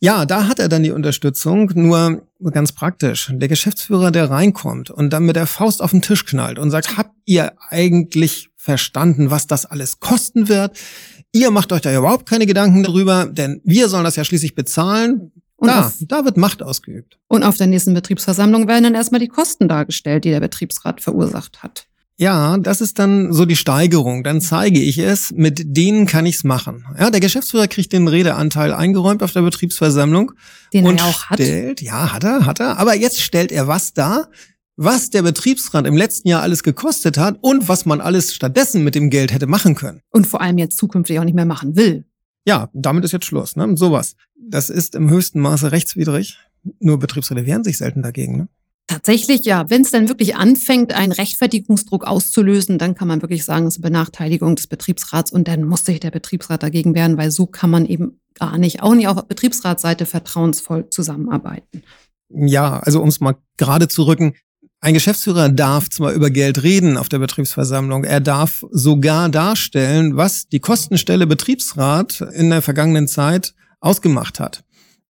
Ja, 0.00 0.26
da 0.26 0.46
hat 0.46 0.58
er 0.58 0.68
dann 0.68 0.82
die 0.82 0.90
Unterstützung, 0.90 1.70
nur 1.74 2.22
ganz 2.50 2.72
praktisch. 2.72 3.30
Der 3.32 3.48
Geschäftsführer, 3.48 4.10
der 4.10 4.30
reinkommt 4.30 4.90
und 4.90 5.10
dann 5.10 5.24
mit 5.24 5.36
der 5.36 5.46
Faust 5.46 5.82
auf 5.82 5.90
den 5.90 6.02
Tisch 6.02 6.26
knallt 6.26 6.58
und 6.58 6.70
sagt, 6.70 6.96
habt 6.96 7.14
ihr 7.24 7.52
eigentlich 7.70 8.50
verstanden, 8.56 9.30
was 9.30 9.46
das 9.46 9.64
alles 9.64 10.00
kosten 10.00 10.48
wird? 10.48 10.76
Ihr 11.32 11.50
macht 11.50 11.72
euch 11.72 11.80
da 11.80 11.96
überhaupt 11.96 12.28
keine 12.28 12.46
Gedanken 12.46 12.82
darüber, 12.82 13.26
denn 13.26 13.60
wir 13.64 13.88
sollen 13.88 14.04
das 14.04 14.16
ja 14.16 14.24
schließlich 14.24 14.54
bezahlen. 14.54 15.32
Und 15.56 15.68
da, 15.68 15.86
auf, 15.86 15.94
da 16.00 16.24
wird 16.24 16.36
Macht 16.36 16.62
ausgeübt. 16.62 17.18
Und 17.28 17.42
auf 17.42 17.56
der 17.56 17.66
nächsten 17.66 17.94
Betriebsversammlung 17.94 18.68
werden 18.68 18.84
dann 18.84 18.94
erstmal 18.94 19.20
die 19.20 19.28
Kosten 19.28 19.68
dargestellt, 19.68 20.24
die 20.24 20.30
der 20.30 20.40
Betriebsrat 20.40 21.00
verursacht 21.00 21.62
hat. 21.62 21.86
Ja, 22.18 22.56
das 22.56 22.80
ist 22.80 22.98
dann 22.98 23.32
so 23.32 23.44
die 23.44 23.56
Steigerung. 23.56 24.24
Dann 24.24 24.40
zeige 24.40 24.80
ich 24.80 24.98
es, 24.98 25.32
mit 25.32 25.76
denen 25.76 26.06
kann 26.06 26.24
ich's 26.24 26.44
machen. 26.44 26.84
Ja, 26.98 27.10
der 27.10 27.20
Geschäftsführer 27.20 27.68
kriegt 27.68 27.92
den 27.92 28.08
Redeanteil 28.08 28.72
eingeräumt 28.72 29.22
auf 29.22 29.32
der 29.32 29.42
Betriebsversammlung. 29.42 30.32
Den 30.72 30.86
und 30.86 31.00
er 31.00 31.06
auch 31.06 31.24
hat. 31.26 31.38
Stellt, 31.38 31.82
ja, 31.82 32.14
hat 32.14 32.24
er, 32.24 32.46
hat 32.46 32.60
er. 32.60 32.78
Aber 32.78 32.94
jetzt 32.94 33.20
stellt 33.20 33.52
er 33.52 33.68
was 33.68 33.92
dar, 33.92 34.30
was 34.76 35.10
der 35.10 35.22
Betriebsrat 35.22 35.86
im 35.86 35.96
letzten 35.96 36.28
Jahr 36.28 36.42
alles 36.42 36.62
gekostet 36.62 37.18
hat 37.18 37.38
und 37.42 37.68
was 37.68 37.84
man 37.84 38.00
alles 38.00 38.34
stattdessen 38.34 38.82
mit 38.82 38.94
dem 38.94 39.10
Geld 39.10 39.32
hätte 39.32 39.46
machen 39.46 39.74
können. 39.74 40.00
Und 40.10 40.26
vor 40.26 40.40
allem 40.40 40.56
jetzt 40.56 40.78
zukünftig 40.78 41.18
auch 41.18 41.24
nicht 41.24 41.34
mehr 41.34 41.46
machen 41.46 41.76
will. 41.76 42.06
Ja, 42.46 42.70
damit 42.72 43.04
ist 43.04 43.12
jetzt 43.12 43.26
Schluss. 43.26 43.56
Ne? 43.56 43.76
Sowas. 43.76 44.14
Das 44.38 44.70
ist 44.70 44.94
im 44.94 45.10
höchsten 45.10 45.40
Maße 45.40 45.72
rechtswidrig. 45.72 46.38
Nur 46.80 46.98
Betriebsräte 46.98 47.44
wehren 47.44 47.64
sich 47.64 47.76
selten 47.76 48.02
dagegen. 48.02 48.36
Ne? 48.38 48.48
Tatsächlich, 48.86 49.44
ja. 49.44 49.68
Wenn 49.68 49.82
es 49.82 49.90
dann 49.90 50.08
wirklich 50.08 50.36
anfängt, 50.36 50.92
einen 50.92 51.12
Rechtfertigungsdruck 51.12 52.04
auszulösen, 52.04 52.78
dann 52.78 52.94
kann 52.94 53.08
man 53.08 53.20
wirklich 53.20 53.44
sagen, 53.44 53.66
es 53.66 53.76
ist 53.76 53.84
eine 53.84 53.90
Benachteiligung 53.90 54.54
des 54.54 54.68
Betriebsrats 54.68 55.32
und 55.32 55.48
dann 55.48 55.64
muss 55.64 55.84
sich 55.84 55.98
der 55.98 56.12
Betriebsrat 56.12 56.62
dagegen 56.62 56.94
wehren, 56.94 57.16
weil 57.16 57.32
so 57.32 57.46
kann 57.46 57.70
man 57.70 57.86
eben 57.86 58.20
gar 58.34 58.58
nicht, 58.58 58.82
auch 58.82 58.94
nicht 58.94 59.08
auf 59.08 59.26
Betriebsratsseite 59.26 60.06
vertrauensvoll 60.06 60.88
zusammenarbeiten. 60.90 61.82
Ja, 62.28 62.78
also 62.78 63.02
um 63.02 63.08
es 63.08 63.20
mal 63.20 63.36
gerade 63.56 63.88
zu 63.88 64.04
rücken, 64.04 64.34
ein 64.80 64.94
Geschäftsführer 64.94 65.48
darf 65.48 65.88
zwar 65.88 66.12
über 66.12 66.30
Geld 66.30 66.62
reden 66.62 66.96
auf 66.96 67.08
der 67.08 67.18
Betriebsversammlung, 67.18 68.04
er 68.04 68.20
darf 68.20 68.64
sogar 68.70 69.28
darstellen, 69.30 70.16
was 70.16 70.48
die 70.48 70.60
Kostenstelle 70.60 71.26
Betriebsrat 71.26 72.20
in 72.20 72.50
der 72.50 72.62
vergangenen 72.62 73.08
Zeit 73.08 73.54
ausgemacht 73.80 74.38
hat. 74.38 74.62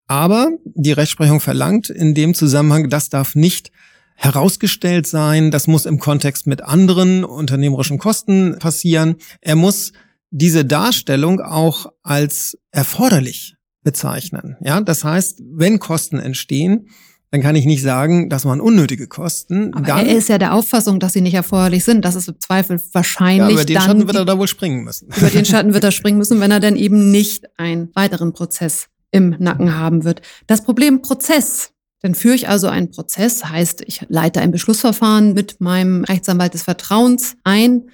Aber 0.06 0.50
die 0.64 0.92
Rechtsprechung 0.92 1.40
verlangt 1.40 1.90
in 1.90 2.14
dem 2.14 2.34
Zusammenhang, 2.34 2.90
das 2.90 3.08
darf 3.08 3.34
nicht 3.34 3.72
herausgestellt 4.14 5.06
sein, 5.06 5.50
das 5.50 5.66
muss 5.66 5.84
im 5.84 5.98
Kontext 5.98 6.46
mit 6.46 6.62
anderen 6.62 7.24
unternehmerischen 7.24 7.98
Kosten 7.98 8.56
passieren. 8.58 9.16
Er 9.40 9.56
muss 9.56 9.92
diese 10.30 10.64
Darstellung 10.64 11.40
auch 11.40 11.86
als 12.02 12.58
erforderlich 12.70 13.56
bezeichnen. 13.82 14.56
Ja, 14.60 14.80
das 14.80 15.04
heißt, 15.04 15.42
wenn 15.52 15.78
Kosten 15.78 16.18
entstehen, 16.18 16.88
dann 17.30 17.42
kann 17.42 17.56
ich 17.56 17.66
nicht 17.66 17.82
sagen, 17.82 18.30
das 18.30 18.44
waren 18.44 18.60
unnötige 18.60 19.08
Kosten. 19.08 19.74
Aber 19.74 19.84
dann, 19.84 20.06
er 20.06 20.16
ist 20.16 20.28
ja 20.28 20.38
der 20.38 20.54
Auffassung, 20.54 21.00
dass 21.00 21.12
sie 21.12 21.20
nicht 21.20 21.34
erforderlich 21.34 21.84
sind. 21.84 22.04
Das 22.04 22.14
ist 22.14 22.28
im 22.28 22.40
Zweifel 22.40 22.80
wahrscheinlich. 22.92 23.48
Ja, 23.48 23.52
über 23.52 23.64
den 23.64 23.80
Schatten 23.80 24.06
wird 24.06 24.16
er 24.16 24.24
da 24.24 24.38
wohl 24.38 24.48
springen 24.48 24.84
müssen. 24.84 25.08
Über 25.16 25.28
den 25.28 25.44
Schatten 25.46 25.74
wird 25.74 25.84
er 25.84 25.90
springen 25.90 26.18
müssen, 26.18 26.40
wenn 26.40 26.50
er 26.50 26.60
dann 26.60 26.76
eben 26.76 27.10
nicht 27.10 27.46
einen 27.58 27.90
weiteren 27.94 28.32
Prozess 28.32 28.88
im 29.16 29.36
Nacken 29.38 29.74
haben 29.74 30.04
wird. 30.04 30.22
Das 30.46 30.62
Problem 30.62 31.02
Prozess. 31.02 31.72
Dann 32.02 32.14
führe 32.14 32.34
ich 32.34 32.48
also 32.48 32.68
einen 32.68 32.90
Prozess, 32.90 33.44
heißt, 33.44 33.82
ich 33.86 34.04
leite 34.08 34.40
ein 34.40 34.52
Beschlussverfahren 34.52 35.32
mit 35.32 35.60
meinem 35.60 36.04
Rechtsanwalt 36.04 36.54
des 36.54 36.62
Vertrauens 36.62 37.36
ein. 37.42 37.90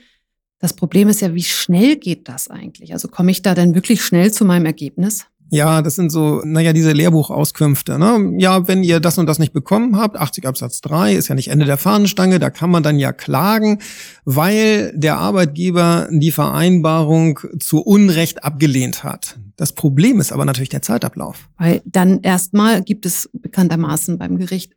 Das 0.59 0.75
Problem 0.75 1.09
ist 1.09 1.21
ja, 1.21 1.35
wie 1.35 1.43
schnell 1.43 1.97
geht 1.97 2.29
das 2.29 2.49
eigentlich? 2.49 2.93
Also 2.93 3.09
komme 3.09 3.31
ich 3.31 3.43
da 3.43 3.55
denn 3.55 3.75
wirklich 3.75 4.05
schnell 4.05 4.33
zu 4.33 4.45
meinem 4.45 4.67
Ergebnis? 4.67 5.26
Ja, 5.53 5.83
das 5.83 5.97
sind 5.97 6.11
so, 6.11 6.41
naja, 6.47 6.73
diese 6.73 6.93
Lehrbuchauskünfte. 6.93 7.99
Ne? 7.99 8.37
Ja, 8.39 8.69
wenn 8.69 8.83
ihr 8.83 9.01
das 9.01 9.19
und 9.19 9.27
das 9.27 9.39
nicht 9.39 9.53
bekommen 9.53 9.99
habt, 9.99 10.17
80 10.17 10.47
Absatz 10.47 10.81
3 10.81 11.13
ist 11.15 11.29
ja 11.29 11.35
nicht 11.35 11.49
Ende 11.49 11.67
der 11.67 11.77
Fahnenstange, 11.77 12.39
da 12.39 12.49
kann 12.49 12.71
man 12.71 12.83
dann 12.83 12.99
ja 12.99 13.13
klagen, 13.13 13.79
weil 14.25 14.95
der 14.97 15.19
Arbeitgeber 15.19 16.09
die 16.11 16.33
Vereinbarung 16.33 17.39
zu 17.61 17.83
Unrecht 17.83 18.45
abgelehnt 18.45 19.05
hat. 19.05 19.39
Das 19.57 19.75
Problem 19.75 20.21
ist 20.21 20.33
aber 20.33 20.47
natürlich 20.47 20.71
der 20.71 20.81
Zeitablauf. 20.81 21.51
Weil 21.59 21.83
dann 21.85 22.21
erstmal 22.23 22.81
gibt 22.81 23.05
es 23.05 23.29
bekanntermaßen 23.35 24.17
beim 24.17 24.39
Gericht 24.39 24.73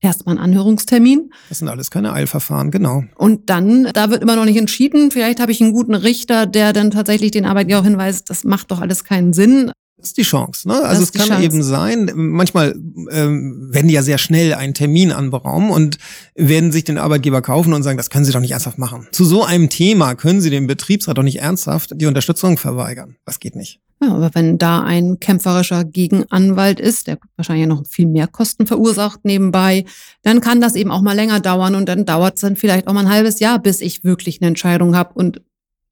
erstmal 0.00 0.38
einen 0.38 0.44
Anhörungstermin. 0.44 1.32
Das 1.50 1.58
sind 1.58 1.68
alles 1.68 1.90
keine 1.90 2.14
Eilverfahren, 2.14 2.70
genau. 2.70 3.04
Und 3.16 3.50
dann, 3.50 3.90
da 3.92 4.08
wird 4.08 4.22
immer 4.22 4.36
noch 4.36 4.46
nicht 4.46 4.56
entschieden. 4.56 5.10
Vielleicht 5.10 5.38
habe 5.38 5.52
ich 5.52 5.60
einen 5.60 5.74
guten 5.74 5.94
Richter, 5.94 6.46
der 6.46 6.72
dann 6.72 6.90
tatsächlich 6.90 7.30
den 7.30 7.44
Arbeitgeber 7.44 7.80
auch 7.80 7.84
hinweist, 7.84 8.30
das 8.30 8.44
macht 8.44 8.70
doch 8.70 8.80
alles 8.80 9.04
keinen 9.04 9.34
Sinn. 9.34 9.70
Ist 10.04 10.16
die 10.18 10.22
Chance. 10.22 10.68
Ne? 10.68 10.74
Also 10.82 11.02
es 11.02 11.12
kann 11.12 11.28
Chance. 11.28 11.42
eben 11.42 11.62
sein, 11.62 12.10
manchmal 12.14 12.74
ähm, 13.10 13.68
werden 13.70 13.88
die 13.88 13.94
ja 13.94 14.02
sehr 14.02 14.18
schnell 14.18 14.54
einen 14.54 14.74
Termin 14.74 15.12
anberaumen 15.12 15.70
und 15.70 15.98
werden 16.34 16.72
sich 16.72 16.84
den 16.84 16.98
Arbeitgeber 16.98 17.42
kaufen 17.42 17.72
und 17.72 17.82
sagen, 17.82 17.96
das 17.96 18.10
können 18.10 18.24
Sie 18.24 18.32
doch 18.32 18.40
nicht 18.40 18.52
ernsthaft 18.52 18.78
machen. 18.78 19.08
Zu 19.12 19.24
so 19.24 19.44
einem 19.44 19.70
Thema 19.70 20.14
können 20.14 20.40
Sie 20.40 20.50
dem 20.50 20.66
Betriebsrat 20.66 21.16
doch 21.16 21.22
nicht 21.22 21.40
ernsthaft 21.40 21.92
die 21.94 22.06
Unterstützung 22.06 22.58
verweigern. 22.58 23.16
Das 23.24 23.40
geht 23.40 23.56
nicht. 23.56 23.80
Ja, 24.02 24.12
aber 24.12 24.30
wenn 24.34 24.58
da 24.58 24.82
ein 24.82 25.18
kämpferischer 25.20 25.84
Gegenanwalt 25.84 26.80
ist, 26.80 27.06
der 27.06 27.18
wahrscheinlich 27.36 27.66
noch 27.66 27.86
viel 27.86 28.06
mehr 28.06 28.26
Kosten 28.26 28.66
verursacht 28.66 29.24
nebenbei, 29.24 29.84
dann 30.22 30.40
kann 30.40 30.60
das 30.60 30.74
eben 30.74 30.90
auch 30.90 31.00
mal 31.00 31.14
länger 31.14 31.40
dauern 31.40 31.74
und 31.74 31.88
dann 31.88 32.04
dauert 32.04 32.34
es 32.34 32.42
dann 32.42 32.56
vielleicht 32.56 32.86
auch 32.86 32.92
mal 32.92 33.06
ein 33.06 33.12
halbes 33.12 33.40
Jahr, 33.40 33.58
bis 33.58 33.80
ich 33.80 34.04
wirklich 34.04 34.40
eine 34.40 34.48
Entscheidung 34.48 34.96
habe 34.96 35.14
und 35.14 35.40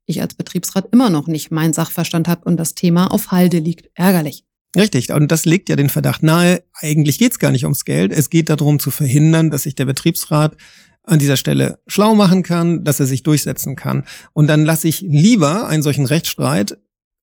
ich 0.06 0.21
als 0.21 0.35
Betriebsrat 0.35 0.88
immer 0.92 1.11
noch 1.11 1.26
nicht 1.26 1.50
meinen 1.50 1.73
Sachverstand 1.73 2.28
habe 2.28 2.44
und 2.44 2.56
das 2.56 2.75
Thema 2.75 3.06
auf 3.11 3.30
Halde 3.30 3.59
liegt. 3.59 3.90
Ärgerlich. 3.94 4.44
Richtig, 4.76 5.12
und 5.12 5.30
das 5.30 5.44
legt 5.44 5.68
ja 5.68 5.76
den 5.76 5.90
Verdacht 5.90 6.23
nahe, 6.23 6.64
eigentlich 6.73 7.18
geht 7.18 7.32
es 7.32 7.38
gar 7.38 7.50
nicht 7.50 7.64
ums 7.64 7.85
Geld, 7.85 8.11
es 8.11 8.30
geht 8.30 8.49
darum 8.49 8.78
zu 8.78 8.90
verhindern, 8.90 9.50
dass 9.50 9.64
sich 9.64 9.75
der 9.75 9.85
Betriebsrat 9.85 10.56
an 11.04 11.18
dieser 11.18 11.37
Stelle 11.37 11.80
schlau 11.87 12.14
machen 12.14 12.42
kann, 12.42 12.85
dass 12.85 13.00
er 13.00 13.06
sich 13.06 13.23
durchsetzen 13.23 13.76
kann. 13.76 14.04
Und 14.32 14.47
dann 14.47 14.64
lasse 14.64 14.88
ich 14.88 15.00
lieber 15.00 15.68
einen 15.68 15.82
solchen 15.82 16.06
Rechtsstreit 16.06 16.78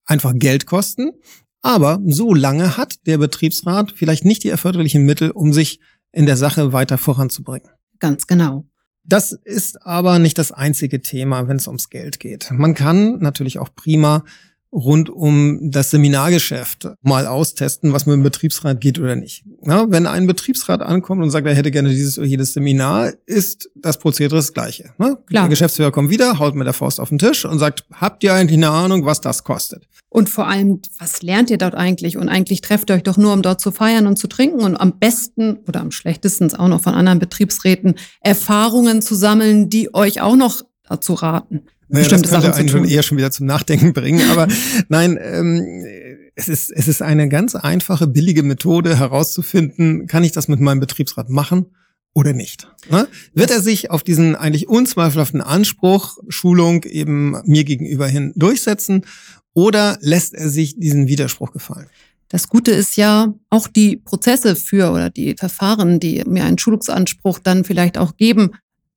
einfach 0.06 0.34
Geld 0.36 0.66
kosten, 0.66 1.12
aber 1.62 2.00
so 2.06 2.34
lange 2.34 2.78
hat 2.78 3.08
der 3.08 3.18
Betriebsrat 3.18 3.94
vielleicht 3.96 4.26
nicht 4.26 4.44
die 4.44 4.50
erforderlichen 4.50 5.04
Mittel, 5.04 5.32
um 5.32 5.54
sich 5.54 5.80
in 6.12 6.26
der 6.26 6.38
Sache 6.38 6.74
weiter 6.74 6.98
voranzubringen. 6.98 7.70
Ganz 8.00 8.28
genau. 8.28 8.66
Das 9.10 9.32
ist 9.32 9.86
aber 9.86 10.20
nicht 10.20 10.38
das 10.38 10.52
einzige 10.52 11.02
Thema, 11.02 11.48
wenn 11.48 11.58
es 11.58 11.68
ums 11.68 11.90
Geld 11.90 12.20
geht. 12.20 12.50
Man 12.52 12.76
kann 12.76 13.18
natürlich 13.20 13.58
auch 13.58 13.70
prima 13.76 14.24
rund 14.72 15.10
um 15.10 15.72
das 15.72 15.90
Seminargeschäft 15.90 16.90
mal 17.02 17.26
austesten, 17.26 17.92
was 17.92 18.06
mit 18.06 18.14
dem 18.14 18.22
Betriebsrat 18.24 18.80
geht 18.80 19.00
oder 19.00 19.16
nicht. 19.16 19.44
Ja, 19.64 19.90
wenn 19.90 20.06
ein 20.06 20.28
Betriebsrat 20.28 20.82
ankommt 20.82 21.24
und 21.24 21.32
sagt, 21.32 21.48
er 21.48 21.56
hätte 21.56 21.72
gerne 21.72 21.90
dieses 21.90 22.20
oder 22.20 22.28
jedes 22.28 22.54
Seminar, 22.54 23.14
ist 23.26 23.72
das 23.76 23.98
Prozedere 23.98 24.36
das 24.36 24.54
gleiche. 24.54 24.94
Ne? 25.00 25.18
Klar. 25.26 25.44
Der 25.44 25.50
Geschäftsführer 25.50 25.92
kommt 25.92 26.12
wieder, 26.12 26.38
haut 26.38 26.54
mit 26.54 26.68
der 26.68 26.74
Faust 26.74 27.00
auf 27.00 27.10
den 27.10 27.18
Tisch 27.18 27.46
und 27.46 27.58
sagt, 27.58 27.86
habt 27.92 28.24
ihr 28.24 28.34
eigentlich 28.36 28.58
eine 28.58 28.70
Ahnung, 28.70 29.06
was 29.06 29.22
das 29.22 29.44
kostet? 29.44 29.88
Und 30.10 30.30
vor 30.30 30.48
allem, 30.48 30.82
was 30.98 31.22
lernt 31.22 31.52
ihr 31.52 31.60
dort 31.60 31.76
eigentlich? 31.76 32.18
Und 32.18 32.30
eigentlich 32.30 32.62
trefft 32.62 32.90
ihr 32.90 32.96
euch 32.96 33.04
doch 33.04 33.18
nur, 33.18 33.32
um 33.32 33.44
dort 33.44 33.62
zu 33.62 33.72
feiern 33.72 34.08
und 34.08 34.18
zu 34.18 34.28
trinken 34.28 34.62
und 34.62 34.76
am 34.76 34.98
besten 34.98 35.60
oder 35.68 35.82
am 35.82 35.92
schlechtesten 35.92 36.52
auch 36.56 36.68
noch 36.68 36.82
von 36.82 36.96
anderen 36.96 37.20
Betriebsräten 37.20 37.96
Erfahrungen 38.22 39.04
zu 39.04 39.14
sammeln, 39.14 39.70
die 39.70 39.94
euch 39.94 40.22
auch 40.22 40.36
noch 40.36 40.64
dazu 40.88 41.14
raten. 41.14 41.62
Naja, 41.90 42.04
bestimmte 42.04 42.24
das 42.24 42.32
könnte 42.32 42.48
Sachen 42.48 42.60
einen 42.60 42.70
schon 42.70 42.86
eher 42.86 43.04
schon 43.04 43.18
wieder 43.18 43.32
zum 43.32 43.46
Nachdenken 43.46 43.94
bringen. 43.94 44.30
Aber 44.32 44.48
nein, 44.90 45.20
ähm, 45.22 45.86
es 46.36 46.48
ist, 46.48 46.72
es 46.72 46.88
ist 46.88 47.02
eine 47.02 47.30
ganz 47.30 47.56
einfache, 47.56 48.08
billige 48.08 48.44
Methode 48.44 48.98
herauszufinden, 48.98 50.08
kann 50.08 50.24
ich 50.24 50.32
das 50.32 50.48
mit 50.48 50.60
meinem 50.60 50.80
Betriebsrat 50.80 51.30
machen 51.30 51.68
oder 52.14 52.34
nicht? 52.34 52.68
Ne? 52.90 53.08
Wird 53.34 53.52
er 53.52 53.62
sich 53.62 53.92
auf 53.92 54.04
diesen 54.04 54.36
eigentlich 54.36 54.68
unzweifelhaften 54.68 55.42
Anspruch, 55.42 56.18
Schulung 56.30 56.84
eben 56.84 57.36
mir 57.46 57.64
gegenüber 57.64 58.08
hin 58.08 58.34
durchsetzen 58.36 59.04
oder 59.54 59.98
lässt 60.02 60.34
er 60.34 60.50
sich 60.50 60.80
diesen 60.80 61.08
Widerspruch 61.08 61.52
gefallen? 61.52 61.88
Das 62.30 62.48
Gute 62.48 62.72
ist 62.72 62.96
ja, 62.96 63.34
auch 63.50 63.68
die 63.68 63.98
Prozesse 63.98 64.56
für 64.56 64.92
oder 64.92 65.10
die 65.10 65.36
Verfahren, 65.36 66.00
die 66.00 66.24
mir 66.28 66.46
einen 66.46 66.60
Schulungsanspruch 66.60 67.40
dann 67.40 67.64
vielleicht 67.64 67.98
auch 67.98 68.18
geben, 68.18 68.52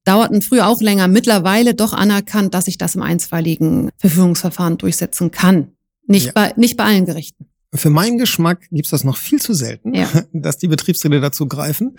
dauerten 0.04 0.42
früher 0.42 0.66
auch 0.66 0.82
länger, 0.82 1.09
mittlerweile 1.09 1.75
doch 1.75 1.92
anerkannt, 1.94 2.54
dass 2.54 2.68
ich 2.68 2.76
das 2.76 2.94
im 2.94 3.02
einstweiligen 3.02 3.90
Verfügungsverfahren 3.99 4.76
durchsetzen 4.78 5.30
kann. 5.30 5.68
Nicht, 6.06 6.26
ja. 6.26 6.32
bei, 6.35 6.52
nicht 6.56 6.76
bei 6.76 6.85
allen 6.85 7.06
Gerichten. 7.06 7.47
Für 7.75 7.88
meinen 7.88 8.18
Geschmack 8.18 8.66
gibt's 8.71 8.90
das 8.90 9.04
noch 9.04 9.16
viel 9.16 9.40
zu 9.40 9.54
selten, 9.54 9.94
ja. 9.94 10.09
dass 10.32 10.59
die 10.59 10.68
Betriebsräte 10.68 11.21
dazu 11.21 11.47
greifen. 11.47 11.97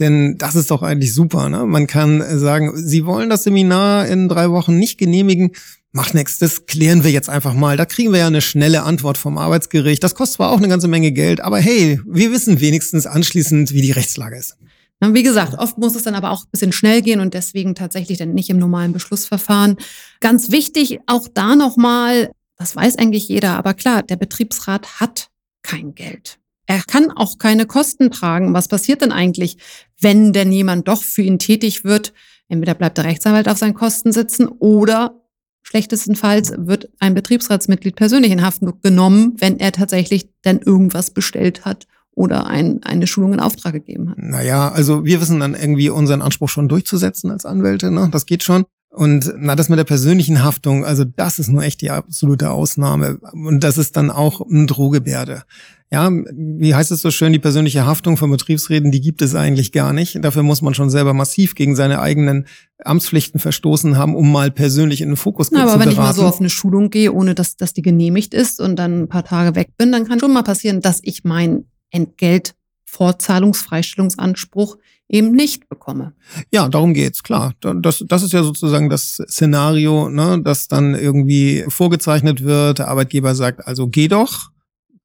Denn 0.00 0.38
das 0.38 0.56
ist 0.56 0.72
doch 0.72 0.82
eigentlich 0.82 1.14
super. 1.14 1.48
Ne? 1.48 1.66
Man 1.66 1.86
kann 1.86 2.20
sagen, 2.38 2.72
Sie 2.76 3.06
wollen 3.06 3.30
das 3.30 3.44
Seminar 3.44 4.08
in 4.08 4.28
drei 4.28 4.50
Wochen 4.50 4.76
nicht 4.76 4.98
genehmigen. 4.98 5.52
Macht 5.96 6.12
nichts, 6.12 6.40
das 6.40 6.66
klären 6.66 7.04
wir 7.04 7.12
jetzt 7.12 7.28
einfach 7.28 7.54
mal. 7.54 7.76
Da 7.76 7.84
kriegen 7.84 8.10
wir 8.10 8.18
ja 8.18 8.26
eine 8.26 8.40
schnelle 8.40 8.82
Antwort 8.82 9.16
vom 9.16 9.38
Arbeitsgericht. 9.38 10.02
Das 10.02 10.16
kostet 10.16 10.38
zwar 10.38 10.50
auch 10.50 10.56
eine 10.56 10.66
ganze 10.66 10.88
Menge 10.88 11.12
Geld, 11.12 11.40
aber 11.40 11.60
hey, 11.60 12.00
wir 12.04 12.32
wissen 12.32 12.60
wenigstens 12.60 13.06
anschließend, 13.06 13.72
wie 13.72 13.80
die 13.80 13.92
Rechtslage 13.92 14.36
ist. 14.36 14.56
Wie 14.98 15.22
gesagt, 15.22 15.54
oft 15.56 15.78
muss 15.78 15.94
es 15.94 16.02
dann 16.02 16.16
aber 16.16 16.32
auch 16.32 16.46
ein 16.46 16.50
bisschen 16.50 16.72
schnell 16.72 17.00
gehen 17.00 17.20
und 17.20 17.32
deswegen 17.32 17.76
tatsächlich 17.76 18.18
dann 18.18 18.34
nicht 18.34 18.50
im 18.50 18.58
normalen 18.58 18.92
Beschlussverfahren. 18.92 19.76
Ganz 20.18 20.50
wichtig, 20.50 20.98
auch 21.06 21.28
da 21.32 21.54
nochmal, 21.54 22.32
das 22.56 22.74
weiß 22.74 22.98
eigentlich 22.98 23.28
jeder, 23.28 23.56
aber 23.56 23.72
klar, 23.74 24.02
der 24.02 24.16
Betriebsrat 24.16 24.98
hat 24.98 25.28
kein 25.62 25.94
Geld. 25.94 26.40
Er 26.66 26.82
kann 26.82 27.12
auch 27.12 27.38
keine 27.38 27.66
Kosten 27.66 28.10
tragen. 28.10 28.52
Was 28.52 28.66
passiert 28.66 29.00
denn 29.00 29.12
eigentlich, 29.12 29.58
wenn 30.00 30.32
denn 30.32 30.50
jemand 30.50 30.88
doch 30.88 31.04
für 31.04 31.22
ihn 31.22 31.38
tätig 31.38 31.84
wird? 31.84 32.12
Entweder 32.48 32.74
bleibt 32.74 32.98
der 32.98 33.04
Rechtsanwalt 33.04 33.48
auf 33.48 33.58
seinen 33.58 33.74
Kosten 33.74 34.10
sitzen 34.10 34.48
oder 34.48 35.20
schlechtestenfalls 35.64 36.52
wird 36.56 36.88
ein 37.00 37.14
Betriebsratsmitglied 37.14 37.96
persönlich 37.96 38.30
in 38.30 38.44
Haft 38.44 38.62
genommen, 38.82 39.34
wenn 39.38 39.58
er 39.58 39.72
tatsächlich 39.72 40.28
dann 40.42 40.60
irgendwas 40.60 41.10
bestellt 41.10 41.64
hat 41.64 41.86
oder 42.12 42.46
ein, 42.46 42.82
eine 42.84 43.06
Schulung 43.06 43.32
in 43.32 43.40
Auftrag 43.40 43.72
gegeben 43.72 44.10
hat. 44.10 44.18
Naja, 44.18 44.70
also 44.70 45.04
wir 45.04 45.20
wissen 45.20 45.40
dann 45.40 45.54
irgendwie 45.54 45.90
unseren 45.90 46.22
Anspruch 46.22 46.48
schon 46.48 46.68
durchzusetzen 46.68 47.30
als 47.30 47.44
Anwälte, 47.44 47.90
ne? 47.90 48.08
Das 48.12 48.26
geht 48.26 48.44
schon. 48.44 48.64
Und 48.94 49.34
na, 49.36 49.56
das 49.56 49.68
mit 49.68 49.76
der 49.76 49.84
persönlichen 49.84 50.44
Haftung, 50.44 50.84
also 50.84 51.02
das 51.04 51.40
ist 51.40 51.48
nur 51.48 51.64
echt 51.64 51.80
die 51.80 51.90
absolute 51.90 52.50
Ausnahme. 52.50 53.18
Und 53.32 53.64
das 53.64 53.76
ist 53.76 53.96
dann 53.96 54.08
auch 54.08 54.40
eine 54.48 54.66
Drohgebärde. 54.66 55.42
Ja, 55.90 56.12
wie 56.12 56.76
heißt 56.76 56.92
es 56.92 57.00
so 57.00 57.10
schön, 57.10 57.32
die 57.32 57.40
persönliche 57.40 57.86
Haftung 57.86 58.16
von 58.16 58.30
Betriebsräten, 58.30 58.92
die 58.92 59.00
gibt 59.00 59.20
es 59.20 59.34
eigentlich 59.34 59.72
gar 59.72 59.92
nicht. 59.92 60.24
Dafür 60.24 60.44
muss 60.44 60.62
man 60.62 60.74
schon 60.74 60.90
selber 60.90 61.12
massiv 61.12 61.56
gegen 61.56 61.74
seine 61.74 62.00
eigenen 62.00 62.46
Amtspflichten 62.84 63.40
verstoßen 63.40 63.96
haben, 63.96 64.14
um 64.14 64.30
mal 64.30 64.52
persönlich 64.52 65.00
in 65.00 65.08
den 65.08 65.16
Fokus 65.16 65.50
Na, 65.50 65.66
zu 65.66 65.72
Aber 65.72 65.82
wenn 65.82 65.90
ich 65.90 65.96
mal 65.96 66.14
so 66.14 66.24
auf 66.24 66.38
eine 66.38 66.50
Schulung 66.50 66.90
gehe, 66.90 67.12
ohne 67.12 67.34
dass, 67.34 67.56
dass 67.56 67.74
die 67.74 67.82
genehmigt 67.82 68.32
ist 68.32 68.60
und 68.60 68.76
dann 68.76 69.02
ein 69.02 69.08
paar 69.08 69.24
Tage 69.24 69.56
weg 69.56 69.70
bin, 69.76 69.90
dann 69.90 70.06
kann 70.06 70.20
schon 70.20 70.32
mal 70.32 70.44
passieren, 70.44 70.80
dass 70.80 71.00
ich 71.02 71.24
mein 71.24 71.64
Entgeltfortzahlungsfreistellungsanspruch 71.90 74.76
eben 75.08 75.32
nicht 75.32 75.68
bekomme. 75.68 76.14
Ja, 76.52 76.68
darum 76.68 76.94
geht's, 76.94 77.22
klar. 77.22 77.54
Das, 77.60 78.04
das 78.06 78.22
ist 78.22 78.32
ja 78.32 78.42
sozusagen 78.42 78.88
das 78.88 79.20
Szenario, 79.28 80.08
ne, 80.08 80.40
das 80.42 80.68
dann 80.68 80.94
irgendwie 80.94 81.64
vorgezeichnet 81.68 82.42
wird. 82.42 82.78
Der 82.78 82.88
Arbeitgeber 82.88 83.34
sagt, 83.34 83.66
also 83.66 83.88
geh 83.88 84.08
doch. 84.08 84.50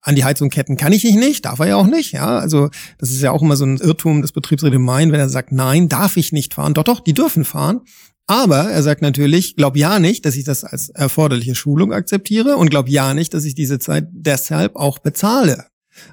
An 0.02 0.16
die 0.16 0.24
Heizung 0.24 0.50
ketten 0.50 0.78
kann 0.78 0.94
ich 0.94 1.02
dich 1.02 1.16
nicht, 1.16 1.44
darf 1.44 1.60
er 1.60 1.68
ja 1.68 1.76
auch 1.76 1.86
nicht, 1.86 2.14
ja. 2.14 2.40
Also, 2.40 2.70
das 3.00 3.12
ist 3.12 3.22
ja 3.22 3.32
auch 3.32 3.42
immer 3.42 3.58
so 3.58 3.66
ein 3.66 3.76
Irrtum 3.78 4.22
des 4.22 4.32
Betriebsräte 4.32 4.80
meinen, 4.80 5.12
wenn 5.12 5.20
er 5.20 5.28
sagt, 5.28 5.52
nein, 5.52 5.90
darf 5.90 6.16
ich 6.16 6.32
nicht 6.32 6.54
fahren. 6.54 6.74
Doch, 6.74 6.86
doch, 6.86 7.02
die 7.02 7.14
dürfen 7.14 7.44
fahren. 7.44 7.82
Aber 8.26 8.70
er 8.70 8.82
sagt 8.82 9.02
natürlich, 9.02 9.56
glaub 9.58 9.76
ja 9.76 10.00
nicht, 10.00 10.24
dass 10.24 10.36
ich 10.36 10.46
das 10.46 10.64
als 10.64 10.90
erforderliche 10.90 11.56
Schulung 11.56 11.92
akzeptiere 11.92 12.56
und 12.56 12.70
glaub 12.70 12.88
ja 12.88 13.14
nicht, 13.14 13.34
dass 13.34 13.44
ich 13.44 13.56
diese 13.56 13.80
Zeit 13.80 14.08
deshalb 14.12 14.76
auch 14.76 15.00
bezahle. 15.00 15.66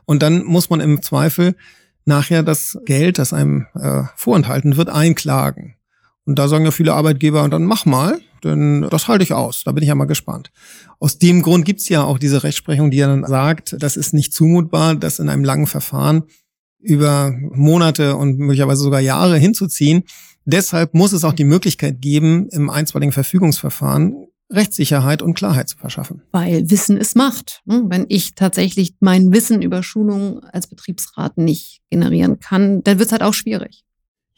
Und 0.05 0.23
dann 0.23 0.43
muss 0.43 0.69
man 0.69 0.81
im 0.81 1.03
Zweifel 1.03 1.55
nachher 2.07 2.43
das 2.43 2.79
Geld, 2.87 3.19
das 3.19 3.33
einem 3.33 3.67
äh, 3.75 4.05
vorenthalten 4.17 4.77
wird, 4.77 4.89
einklagen. 4.89 5.75
Und 6.25 6.39
da 6.39 6.49
sagen 6.49 6.65
ja 6.65 6.71
viele 6.71 6.95
Arbeitgeber, 6.95 7.43
und 7.43 7.51
dann 7.51 7.65
mach 7.65 7.85
mal, 7.85 8.19
denn 8.43 8.87
das 8.91 9.09
halte 9.09 9.25
ich 9.25 9.33
aus. 9.33 9.65
Da 9.65 9.73
bin 9.73 9.83
ich 9.83 9.89
ja 9.89 9.95
mal 9.95 10.07
gespannt. 10.07 10.51
Aus 10.99 11.19
dem 11.19 11.43
Grund 11.43 11.65
gibt's 11.65 11.89
ja 11.89 12.03
auch 12.03 12.19
diese 12.19 12.43
Rechtsprechung, 12.43 12.91
die 12.91 12.99
ja 12.99 13.07
dann 13.07 13.25
sagt, 13.25 13.77
das 13.79 13.97
ist 13.97 14.15
nicht 14.15 14.33
zumutbar, 14.33 14.95
das 14.95 15.19
in 15.19 15.29
einem 15.29 15.45
langen 15.45 15.67
Verfahren 15.67 16.25
über 16.79 17.33
Monate 17.53 18.17
und 18.17 18.39
möglicherweise 18.39 18.83
sogar 18.83 19.01
Jahre 19.01 19.39
hinzuziehen. 19.39 20.05
Deshalb 20.45 20.95
muss 20.95 21.13
es 21.13 21.25
auch 21.25 21.33
die 21.33 21.45
Möglichkeit 21.45 22.01
geben, 22.01 22.49
im 22.51 22.71
einstweiligen 22.71 23.13
Verfügungsverfahren 23.13 24.29
Rechtssicherheit 24.51 25.23
und 25.23 25.35
Klarheit 25.35 25.69
zu 25.69 25.77
verschaffen. 25.77 26.23
Weil 26.33 26.71
Wissen 26.71 26.97
ist 26.97 27.17
Macht. 27.17 27.63
Ne? 27.65 27.85
Wenn 27.89 28.07
ich 28.09 28.35
tatsächlich 28.35 28.95
mein 29.01 29.33
Wissen 29.33 29.63
über 29.63 29.83
Schulungen 29.83 30.41
als 30.45 30.69
Betriebsrat 30.69 31.37
nicht 31.37 31.81
generieren 31.91 32.39
kann, 32.39 32.83
dann 32.85 32.99
wird 32.99 33.07
es 33.07 33.13
halt 33.13 33.23
auch 33.23 33.35
schwierig. 33.35 33.85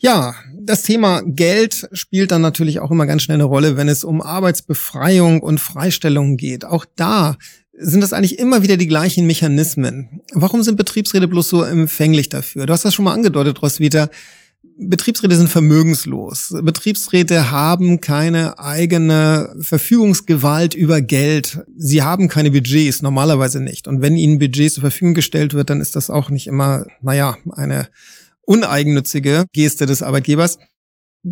Ja, 0.00 0.34
das 0.60 0.84
Thema 0.84 1.22
Geld 1.26 1.88
spielt 1.92 2.30
dann 2.30 2.40
natürlich 2.40 2.78
auch 2.78 2.92
immer 2.92 3.04
ganz 3.06 3.22
schnell 3.22 3.34
eine 3.36 3.44
Rolle, 3.44 3.76
wenn 3.76 3.88
es 3.88 4.04
um 4.04 4.22
Arbeitsbefreiung 4.22 5.42
und 5.42 5.58
Freistellung 5.58 6.36
geht. 6.36 6.64
Auch 6.64 6.84
da 6.94 7.36
sind 7.72 8.00
das 8.00 8.12
eigentlich 8.12 8.38
immer 8.38 8.62
wieder 8.62 8.76
die 8.76 8.86
gleichen 8.86 9.26
Mechanismen. 9.26 10.20
Warum 10.32 10.62
sind 10.62 10.76
Betriebsräte 10.76 11.26
bloß 11.26 11.48
so 11.48 11.62
empfänglich 11.64 12.28
dafür? 12.28 12.66
Du 12.66 12.72
hast 12.72 12.84
das 12.84 12.94
schon 12.94 13.04
mal 13.04 13.12
angedeutet, 13.12 13.60
Roswitha. 13.60 14.08
Betriebsräte 14.80 15.34
sind 15.36 15.48
vermögenslos. 15.48 16.54
Betriebsräte 16.62 17.50
haben 17.50 18.00
keine 18.00 18.58
eigene 18.60 19.54
Verfügungsgewalt 19.60 20.74
über 20.74 21.00
Geld. 21.00 21.60
Sie 21.76 22.02
haben 22.02 22.28
keine 22.28 22.52
Budgets, 22.52 23.02
normalerweise 23.02 23.60
nicht. 23.60 23.88
Und 23.88 24.02
wenn 24.02 24.16
ihnen 24.16 24.38
Budgets 24.38 24.74
zur 24.74 24.82
Verfügung 24.82 25.14
gestellt 25.14 25.52
wird, 25.52 25.70
dann 25.70 25.80
ist 25.80 25.96
das 25.96 26.10
auch 26.10 26.30
nicht 26.30 26.46
immer, 26.46 26.86
naja, 27.02 27.36
eine 27.50 27.88
uneigennützige 28.42 29.46
Geste 29.52 29.86
des 29.86 30.02
Arbeitgebers. 30.02 30.58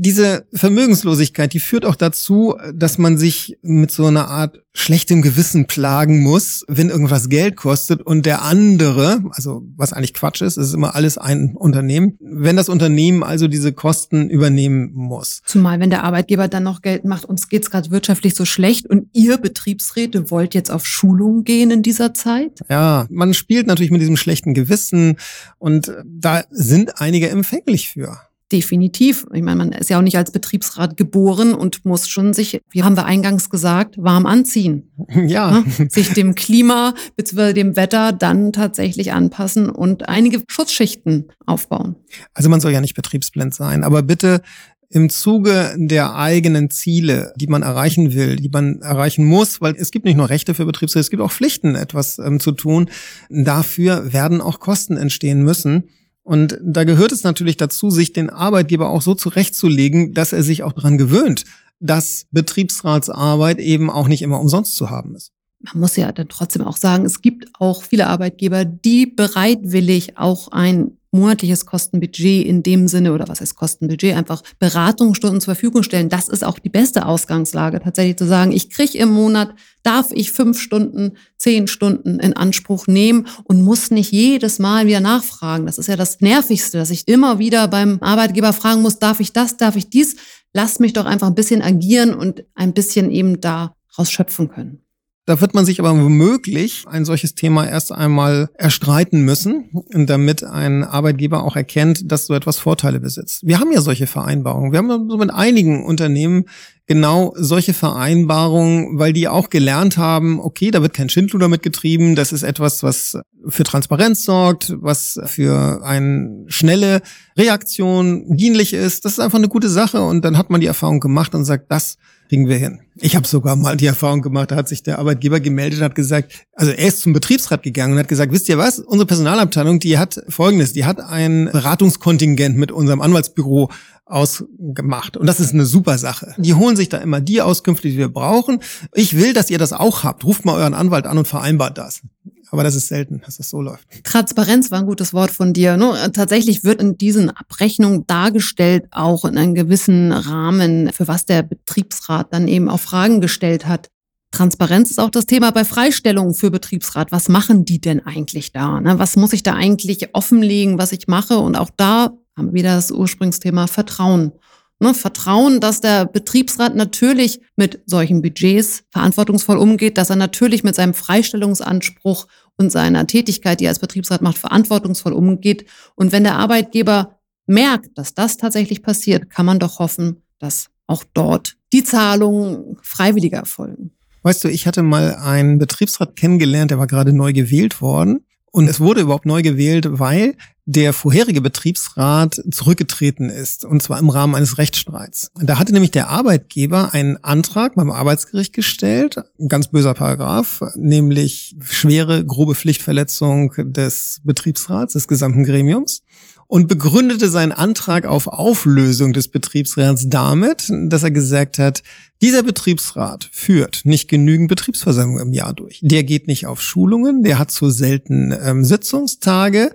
Diese 0.01 0.47
Vermögenslosigkeit, 0.53 1.53
die 1.53 1.61
führt 1.61 1.85
auch 1.85 1.97
dazu, 1.97 2.57
dass 2.75 2.99
man 2.99 3.19
sich 3.19 3.59
mit 3.63 3.91
so 3.91 4.07
einer 4.07 4.29
Art 4.29 4.63
schlechtem 4.75 5.23
Gewissen 5.23 5.67
plagen 5.67 6.23
muss, 6.23 6.65
wenn 6.69 6.91
irgendwas 6.91 7.31
Geld 7.31 7.57
kostet 7.57 8.03
und 8.03 8.27
der 8.27 8.43
andere, 8.43 9.23
also 9.31 9.63
was 9.75 9.95
eigentlich 9.95 10.13
Quatsch 10.13 10.43
ist, 10.43 10.59
es 10.59 10.69
ist 10.69 10.75
immer 10.75 10.95
alles 10.95 11.17
ein 11.17 11.57
Unternehmen, 11.57 12.19
wenn 12.21 12.57
das 12.57 12.69
Unternehmen 12.69 13.23
also 13.23 13.49
diese 13.49 13.73
Kosten 13.73 14.29
übernehmen 14.29 14.91
muss. 14.93 15.41
Zumal 15.47 15.81
wenn 15.81 15.89
der 15.91 16.05
Arbeitgeber 16.05 16.49
dann 16.49 16.65
noch 16.65 16.83
Geld 16.83 17.05
macht, 17.07 17.25
uns 17.25 17.49
geht's 17.49 17.71
gerade 17.71 17.91
wirtschaftlich 17.91 18.35
so 18.35 18.45
schlecht 18.45 18.87
und 18.87 19.09
ihr 19.15 19.39
Betriebsräte 19.39 20.31
wollt 20.31 20.55
jetzt 20.55 20.71
auf 20.71 20.87
Schulung 20.87 21.45
gehen 21.45 21.71
in 21.71 21.83
dieser 21.83 22.13
Zeit? 22.13 22.61
Ja, 22.69 23.07
man 23.09 23.33
spielt 23.33 23.67
natürlich 23.67 23.91
mit 23.91 24.03
diesem 24.03 24.19
schlechten 24.19 24.53
Gewissen 24.53 25.17
und 25.59 25.91
da 26.05 26.45
sind 26.51 27.01
einige 27.01 27.31
empfänglich 27.31 27.89
für. 27.89 28.19
Definitiv. 28.53 29.27
Ich 29.33 29.43
meine, 29.43 29.57
man 29.57 29.73
ist 29.73 29.91
ja 29.91 29.99
auch 29.99 30.03
nicht 30.03 30.17
als 30.17 30.31
Betriebsrat 30.31 30.97
geboren 30.97 31.53
und 31.53 31.85
muss 31.85 32.09
schon 32.09 32.33
sich, 32.33 32.61
wie 32.71 32.85
haben 32.85 32.97
wir 32.97 33.05
eingangs 33.05 33.51
gesagt, 33.51 33.97
warm 33.99 34.27
anziehen. 34.27 34.93
Ja. 35.27 35.63
Ne? 35.63 35.89
Sich 35.89 36.13
dem 36.13 36.35
Klima 36.35 36.95
bzw. 37.17 37.53
dem 37.53 37.75
Wetter 37.75 38.13
dann 38.13 38.53
tatsächlich 38.53 39.13
anpassen 39.13 39.69
und 39.69 40.09
einige 40.09 40.43
Schutzschichten 40.47 41.29
aufbauen. 41.47 41.97
Also 42.35 42.49
man 42.49 42.61
soll 42.61 42.73
ja 42.73 42.81
nicht 42.81 42.95
betriebsblind 42.95 43.55
sein, 43.55 43.83
aber 43.83 44.03
bitte 44.03 44.43
im 44.89 45.11
Zuge 45.11 45.75
der 45.77 46.15
eigenen 46.15 46.71
Ziele, 46.71 47.33
die 47.37 47.49
man 47.49 47.63
erreichen 47.63 48.15
will, 48.15 48.37
die 48.37 48.49
man 48.49 48.81
erreichen 48.83 49.25
muss, 49.25 49.61
weil 49.61 49.75
es 49.77 49.91
gibt 49.91 50.05
nicht 50.05 50.17
nur 50.17 50.31
Rechte 50.31 50.55
für 50.55 50.65
Betriebsräte, 50.65 51.01
es 51.01 51.11
gibt 51.11 51.23
auch 51.23 51.33
Pflichten, 51.33 51.75
etwas 51.75 52.19
ähm, 52.19 52.39
zu 52.39 52.53
tun. 52.53 52.89
Dafür 53.29 54.13
werden 54.13 54.41
auch 54.41 54.61
Kosten 54.61 54.97
entstehen 54.97 55.43
müssen. 55.43 55.89
Und 56.27 56.59
da 56.61 56.83
gehört 56.83 57.13
es 57.13 57.23
natürlich 57.23 57.57
dazu, 57.57 57.89
sich 57.89 58.13
den 58.13 58.31
Arbeitgeber 58.31 58.89
auch 58.91 59.01
so 59.01 59.15
zurechtzulegen, 59.15 60.13
dass 60.13 60.33
er 60.33 60.43
sich 60.43 60.65
auch 60.65 60.73
daran 60.73 60.99
gewöhnt, 60.99 61.45
dass 61.79 62.27
Betriebsratsarbeit 62.33 63.61
eben 63.61 63.91
auch 63.91 64.09
nicht 64.09 64.23
immer 64.23 64.41
umsonst 64.41 64.75
zu 64.75 64.91
haben 64.91 65.15
ist. 65.15 65.31
Man 65.61 65.83
muss 65.83 65.95
ja 65.95 66.11
dann 66.11 66.29
trotzdem 66.29 66.63
auch 66.63 66.79
sagen, 66.79 67.05
es 67.05 67.23
gibt 67.23 67.47
auch 67.61 67.85
viele 67.85 68.09
Arbeitgeber, 68.09 68.65
die 68.65 69.07
bereitwillig 69.07 70.19
auch 70.19 70.49
ein 70.49 70.96
monatliches 71.11 71.67
Kostenbudget 71.67 72.47
in 72.47 72.63
dem 72.63 72.89
Sinne, 72.89 73.13
oder 73.13 73.29
was 73.29 73.41
heißt 73.41 73.57
Kostenbudget, 73.57 74.17
einfach 74.17 74.43
Beratungsstunden 74.59 75.41
zur 75.41 75.55
Verfügung 75.55 75.83
stellen. 75.83 76.09
Das 76.09 76.29
ist 76.29 76.45
auch 76.45 76.59
die 76.59 76.69
beste 76.69 77.07
Ausgangslage, 77.07 77.81
tatsächlich 77.81 78.17
zu 78.17 78.27
sagen, 78.27 78.53
ich 78.53 78.71
kriege 78.71 78.99
im 78.99 79.11
Monat, 79.11 79.55
darf 79.83 80.09
ich 80.13 80.33
fünf 80.33 80.61
Stunden, 80.61 81.13
zehn 81.37 81.69
Stunden 81.69 82.19
in 82.19 82.35
Anspruch 82.35 82.87
nehmen 82.87 83.27
und 83.45 83.63
muss 83.63 83.91
nicht 83.91 84.13
jedes 84.13 84.59
Mal 84.59 84.87
wieder 84.87 85.01
nachfragen. 85.01 85.67
Das 85.67 85.79
ist 85.79 85.87
ja 85.87 85.97
das 85.97 86.21
Nervigste, 86.21 86.79
dass 86.79 86.91
ich 86.91 87.07
immer 87.07 87.39
wieder 87.39 87.69
beim 87.69 87.99
Arbeitgeber 88.01 88.53
fragen 88.53 88.83
muss, 88.83 88.99
darf 88.99 89.21
ich 89.21 89.33
das, 89.33 89.57
darf 89.57 89.77
ich 89.77 89.89
dies? 89.89 90.17
Lass 90.53 90.81
mich 90.81 90.93
doch 90.93 91.07
einfach 91.07 91.27
ein 91.27 91.35
bisschen 91.35 91.63
agieren 91.63 92.15
und 92.15 92.45
ein 92.55 92.73
bisschen 92.73 93.11
eben 93.11 93.41
da 93.41 93.75
rausschöpfen 93.99 94.49
können. 94.49 94.86
Da 95.27 95.41
wird 95.41 95.55
man 95.55 95.65
sich 95.65 95.81
aber 95.81 95.91
womöglich 95.91 96.85
ein 96.87 97.05
solches 97.05 97.35
Thema 97.35 97.67
erst 97.67 97.91
einmal 97.91 98.49
erstreiten 98.55 99.23
müssen, 99.23 99.71
damit 99.93 100.45
ein 100.45 100.85
Arbeitgeber 100.85 101.43
auch 101.43 101.57
erkennt, 101.57 102.13
dass 102.13 102.27
so 102.27 102.35
etwas 102.35 102.61
Vorteile 102.61 103.01
besitzt. 103.01 103.45
Wir 103.45 103.59
haben 103.59 103.73
ja 103.73 103.81
solche 103.81 104.07
Vereinbarungen. 104.07 104.71
Wir 104.71 104.79
haben 104.79 105.11
so 105.11 105.19
mit 105.19 105.33
einigen 105.33 105.85
Unternehmen 105.85 106.45
genau 106.87 107.35
solche 107.37 107.75
Vereinbarungen, 107.75 108.99
weil 108.99 109.13
die 109.13 109.29
auch 109.29 109.51
gelernt 109.51 109.97
haben, 109.97 110.41
okay, 110.41 110.71
da 110.71 110.83
wird 110.83 110.95
kein 110.95 111.09
Schindluder 111.09 111.49
mitgetrieben, 111.49 112.15
das 112.15 112.33
ist 112.33 112.43
etwas, 112.43 112.83
was 112.83 113.19
für 113.49 113.65
Transparenz 113.65 114.25
sorgt, 114.25 114.75
was 114.81 115.19
für 115.27 115.83
eine 115.85 116.45
schnelle 116.47 117.03
Reaktion 117.37 118.37
dienlich 118.37 118.73
ist. 118.73 119.05
Das 119.05 119.13
ist 119.13 119.21
einfach 119.21 119.39
eine 119.39 119.49
gute 119.49 119.69
Sache 119.69 120.01
und 120.01 120.25
dann 120.25 120.39
hat 120.39 120.51
man 120.51 120.61
die 120.61 120.67
Erfahrung 120.67 121.01
gemacht 121.01 121.35
und 121.35 121.45
sagt, 121.45 121.71
das 121.71 121.97
kriegen 122.29 122.49
wir 122.49 122.57
hin. 122.57 122.81
Ich 122.97 123.15
habe 123.15 123.27
sogar 123.27 123.57
mal 123.57 123.77
die 123.77 123.87
Erfahrung 123.87 124.23
gemacht, 124.23 124.51
da 124.51 124.57
hat 124.57 124.69
sich 124.69 124.83
der 124.83 124.99
Arbeitgeber 124.99 125.39
gemeldet 125.39 125.81
und 125.81 125.85
hat 125.85 125.95
gesagt, 125.95 126.47
also 126.55 126.73
er 126.73 126.89
ist 126.89 127.01
zum 127.01 127.13
Betriebsrat 127.13 127.63
gegangen 127.63 127.93
und 127.93 127.99
hat 127.99 128.09
gesagt, 128.09 128.33
wisst 128.33 128.49
ihr 128.49 128.59
was, 128.59 128.79
unsere 128.79 129.07
Personalabteilung, 129.07 129.79
die 129.79 129.99
hat 129.99 130.21
folgendes, 130.29 130.73
die 130.73 130.85
hat 130.85 131.01
ein 131.01 131.49
Beratungskontingent 131.53 132.57
mit 132.57 132.73
unserem 132.73 133.01
Anwaltsbüro 133.01 133.71
ausgemacht. 134.07 135.17
Und 135.17 135.27
das 135.27 135.41
ist 135.41 135.53
eine 135.53 135.67
super 135.67 135.99
Sache. 135.99 136.35
Die 136.39 136.55
holen 136.55 136.77
sich 136.77 136.89
da 136.89 136.99
immer 136.99 137.21
die 137.21 137.43
Auskünfte, 137.43 137.89
die 137.89 137.99
wir 137.99 138.09
brauchen. 138.09 138.61
Ich 138.95 139.17
will, 139.17 139.33
dass 139.33 139.51
ihr 139.51 139.59
das 139.59 139.73
auch 139.73 140.05
habt. 140.05 140.25
Ruft 140.25 140.45
mal 140.45 140.55
euren 140.55 140.75
Anwalt 140.75 141.07
an 141.07 141.19
und 141.19 141.29
vereinbart 141.29 141.77
das. 141.77 142.03
Aber 142.51 142.63
das 142.63 142.77
ist 142.77 142.87
selten, 142.87 143.21
dass 143.25 143.39
das 143.39 143.51
so 143.51 143.61
läuft. 143.61 143.89
Transparenz 144.05 144.71
war 144.71 144.79
ein 144.79 144.87
gutes 144.87 145.13
Wort 145.13 145.33
von 145.33 145.53
dir. 145.53 145.77
Ne? 145.77 146.11
Tatsächlich 146.13 146.63
wird 146.63 146.81
in 146.81 146.97
diesen 146.97 147.31
Abrechnungen 147.31 148.07
dargestellt, 148.07 148.85
auch 148.93 149.25
in 149.25 149.37
einem 149.37 149.55
gewissen 149.55 150.13
Rahmen, 150.13 150.93
für 150.93 151.09
was 151.09 151.27
der 151.27 151.43
Betriebsrat 151.43 152.33
dann 152.33 152.47
eben 152.47 152.69
auch 152.69 152.81
Fragen 152.81 153.21
gestellt 153.21 153.67
hat. 153.67 153.91
Transparenz 154.31 154.91
ist 154.91 155.01
auch 155.01 155.11
das 155.11 155.27
Thema 155.27 155.51
bei 155.51 155.65
Freistellungen 155.65 156.35
für 156.35 156.51
Betriebsrat. 156.51 157.11
Was 157.11 157.29
machen 157.29 157.65
die 157.65 157.81
denn 157.81 158.05
eigentlich 158.07 158.53
da? 158.53 158.81
Ne? 158.81 158.99
Was 158.99 159.17
muss 159.17 159.33
ich 159.33 159.43
da 159.43 159.55
eigentlich 159.55 160.15
offenlegen, 160.15 160.79
was 160.79 160.93
ich 160.93 161.09
mache? 161.09 161.39
Und 161.39 161.57
auch 161.57 161.71
da 161.77 162.13
haben 162.37 162.49
wir 162.49 162.55
wieder 162.55 162.75
das 162.75 162.91
Ursprungsthema 162.91 163.67
Vertrauen. 163.67 164.33
Ne, 164.79 164.93
Vertrauen, 164.93 165.61
dass 165.61 165.81
der 165.81 166.05
Betriebsrat 166.05 166.77
natürlich 166.77 167.41
mit 167.57 167.81
solchen 167.87 168.21
Budgets 168.21 168.83
verantwortungsvoll 168.91 169.57
umgeht, 169.57 169.97
dass 169.97 170.11
er 170.11 170.17
natürlich 170.17 170.65
mit 170.65 170.75
seinem 170.75 170.93
Freistellungsanspruch 170.93 172.27
und 172.59 172.71
seiner 172.71 173.07
Tätigkeit, 173.07 173.61
die 173.61 173.65
er 173.65 173.71
als 173.71 173.79
Betriebsrat 173.79 174.21
macht, 174.21 174.37
verantwortungsvoll 174.37 175.15
umgeht. 175.15 175.65
Und 175.95 176.13
wenn 176.13 176.25
der 176.25 176.37
Arbeitgeber 176.37 177.19
merkt, 177.47 177.97
dass 177.97 178.13
das 178.13 178.37
tatsächlich 178.37 178.83
passiert, 178.83 179.31
kann 179.31 179.47
man 179.47 179.59
doch 179.59 179.79
hoffen, 179.79 180.23
dass 180.39 180.69
auch 180.87 181.05
dort 181.15 181.57
die 181.73 181.83
Zahlungen 181.83 182.77
freiwilliger 182.83 183.39
erfolgen. 183.39 183.93
Weißt 184.23 184.45
du, 184.45 184.49
ich 184.49 184.67
hatte 184.67 184.83
mal 184.83 185.15
einen 185.15 185.59
Betriebsrat 185.59 186.17
kennengelernt, 186.17 186.71
der 186.71 186.79
war 186.79 186.87
gerade 186.87 187.13
neu 187.13 187.33
gewählt 187.33 187.81
worden. 187.81 188.27
Und 188.51 188.69
es 188.69 188.81
wurde 188.81 189.03
überhaupt 189.03 189.27
neu 189.27 189.43
gewählt, 189.43 189.87
weil 189.89 190.37
der 190.67 190.93
vorherige 190.93 191.41
Betriebsrat 191.41 192.43
zurückgetreten 192.51 193.31
ist, 193.31 193.65
und 193.65 193.83
zwar 193.83 194.01
im 194.01 194.11
Rahmen 194.11 194.35
eines 194.35 194.59
Rechtsstreits. 194.59 195.31
Da 195.41 195.61
hatte 195.61 195.73
nämlich 195.73 195.93
der 195.93 196.09
Arbeitgeber 196.09 196.93
einen 196.93 197.23
Antrag 197.23 197.77
beim 197.77 197.91
Arbeitsgericht 197.91 198.53
gestellt, 198.53 199.17
ein 199.39 199.49
ganz 199.49 199.69
böser 199.69 199.95
Paragraph, 199.95 200.63
nämlich 200.75 201.57
schwere, 201.61 202.25
grobe 202.25 202.57
Pflichtverletzung 202.57 203.55
des 203.57 204.21
Betriebsrats, 204.25 204.95
des 204.95 205.07
gesamten 205.07 205.45
Gremiums 205.45 206.03
und 206.49 206.69
begründete 206.69 207.29
seinen 207.29 207.53
Antrag 207.53 208.07
auf 208.07 208.29
Auflösung 208.29 209.13
des 209.13 209.29
Betriebsrats 209.29 210.09
damit, 210.09 210.71
dass 210.71 211.03
er 211.03 211.11
gesagt 211.11 211.59
hat, 211.59 211.83
dieser 212.23 212.43
Betriebsrat 212.43 213.29
führt 213.33 213.83
nicht 213.85 214.09
genügend 214.09 214.49
Betriebsversammlungen 214.49 215.29
im 215.29 215.33
Jahr 215.33 215.53
durch. 215.53 215.81
Der 215.83 216.03
geht 216.05 216.29
nicht 216.29 216.47
auf 216.47 216.63
Schulungen, 216.63 217.23
der 217.23 217.39
hat 217.39 217.51
zu 217.51 217.71
selten 217.71 218.35
ähm, 218.43 218.65
Sitzungstage. 218.65 219.73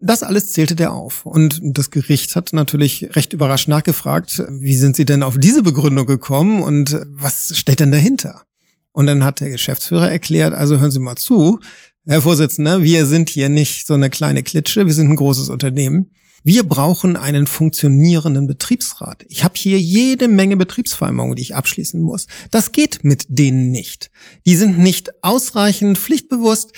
Das 0.00 0.22
alles 0.22 0.52
zählte 0.52 0.74
der 0.74 0.92
auf. 0.92 1.26
Und 1.26 1.60
das 1.62 1.90
Gericht 1.90 2.34
hat 2.34 2.52
natürlich 2.52 3.14
recht 3.14 3.32
überrascht 3.32 3.68
nachgefragt, 3.68 4.42
wie 4.48 4.74
sind 4.74 4.96
Sie 4.96 5.04
denn 5.04 5.22
auf 5.22 5.36
diese 5.38 5.62
Begründung 5.62 6.06
gekommen 6.06 6.62
und 6.62 6.98
was 7.10 7.52
steht 7.56 7.80
denn 7.80 7.92
dahinter? 7.92 8.42
Und 8.92 9.06
dann 9.06 9.24
hat 9.24 9.40
der 9.40 9.50
Geschäftsführer 9.50 10.10
erklärt, 10.10 10.54
also 10.54 10.78
hören 10.78 10.90
Sie 10.90 10.98
mal 10.98 11.16
zu, 11.16 11.60
Herr 12.06 12.22
Vorsitzender, 12.22 12.82
wir 12.82 13.04
sind 13.04 13.28
hier 13.28 13.50
nicht 13.50 13.86
so 13.86 13.94
eine 13.94 14.08
kleine 14.08 14.42
Klitsche, 14.42 14.86
wir 14.86 14.94
sind 14.94 15.10
ein 15.10 15.16
großes 15.16 15.50
Unternehmen. 15.50 16.10
Wir 16.42 16.62
brauchen 16.62 17.16
einen 17.16 17.46
funktionierenden 17.46 18.46
Betriebsrat. 18.46 19.26
Ich 19.28 19.44
habe 19.44 19.54
hier 19.56 19.78
jede 19.78 20.26
Menge 20.26 20.56
Betriebsvereinbarungen, 20.56 21.36
die 21.36 21.42
ich 21.42 21.54
abschließen 21.54 22.00
muss. 22.00 22.26
Das 22.50 22.72
geht 22.72 23.04
mit 23.04 23.26
denen 23.28 23.70
nicht. 23.70 24.10
Die 24.46 24.56
sind 24.56 24.78
nicht 24.78 25.22
ausreichend 25.22 25.98
pflichtbewusst, 25.98 26.72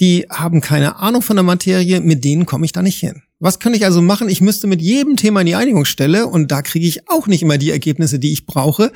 die 0.00 0.26
haben 0.30 0.60
keine 0.60 0.96
Ahnung 0.96 1.22
von 1.22 1.36
der 1.36 1.42
Materie, 1.42 2.00
mit 2.00 2.24
denen 2.24 2.46
komme 2.46 2.66
ich 2.66 2.72
da 2.72 2.82
nicht 2.82 2.98
hin. 2.98 3.22
Was 3.38 3.58
kann 3.58 3.74
ich 3.74 3.84
also 3.84 4.02
machen? 4.02 4.28
Ich 4.28 4.40
müsste 4.40 4.66
mit 4.66 4.80
jedem 4.80 5.16
Thema 5.16 5.40
in 5.40 5.46
die 5.46 5.54
Einigungsstelle 5.54 6.26
und 6.26 6.50
da 6.50 6.62
kriege 6.62 6.86
ich 6.86 7.08
auch 7.08 7.26
nicht 7.26 7.42
immer 7.42 7.58
die 7.58 7.70
Ergebnisse, 7.70 8.18
die 8.18 8.32
ich 8.32 8.46
brauche. 8.46 8.92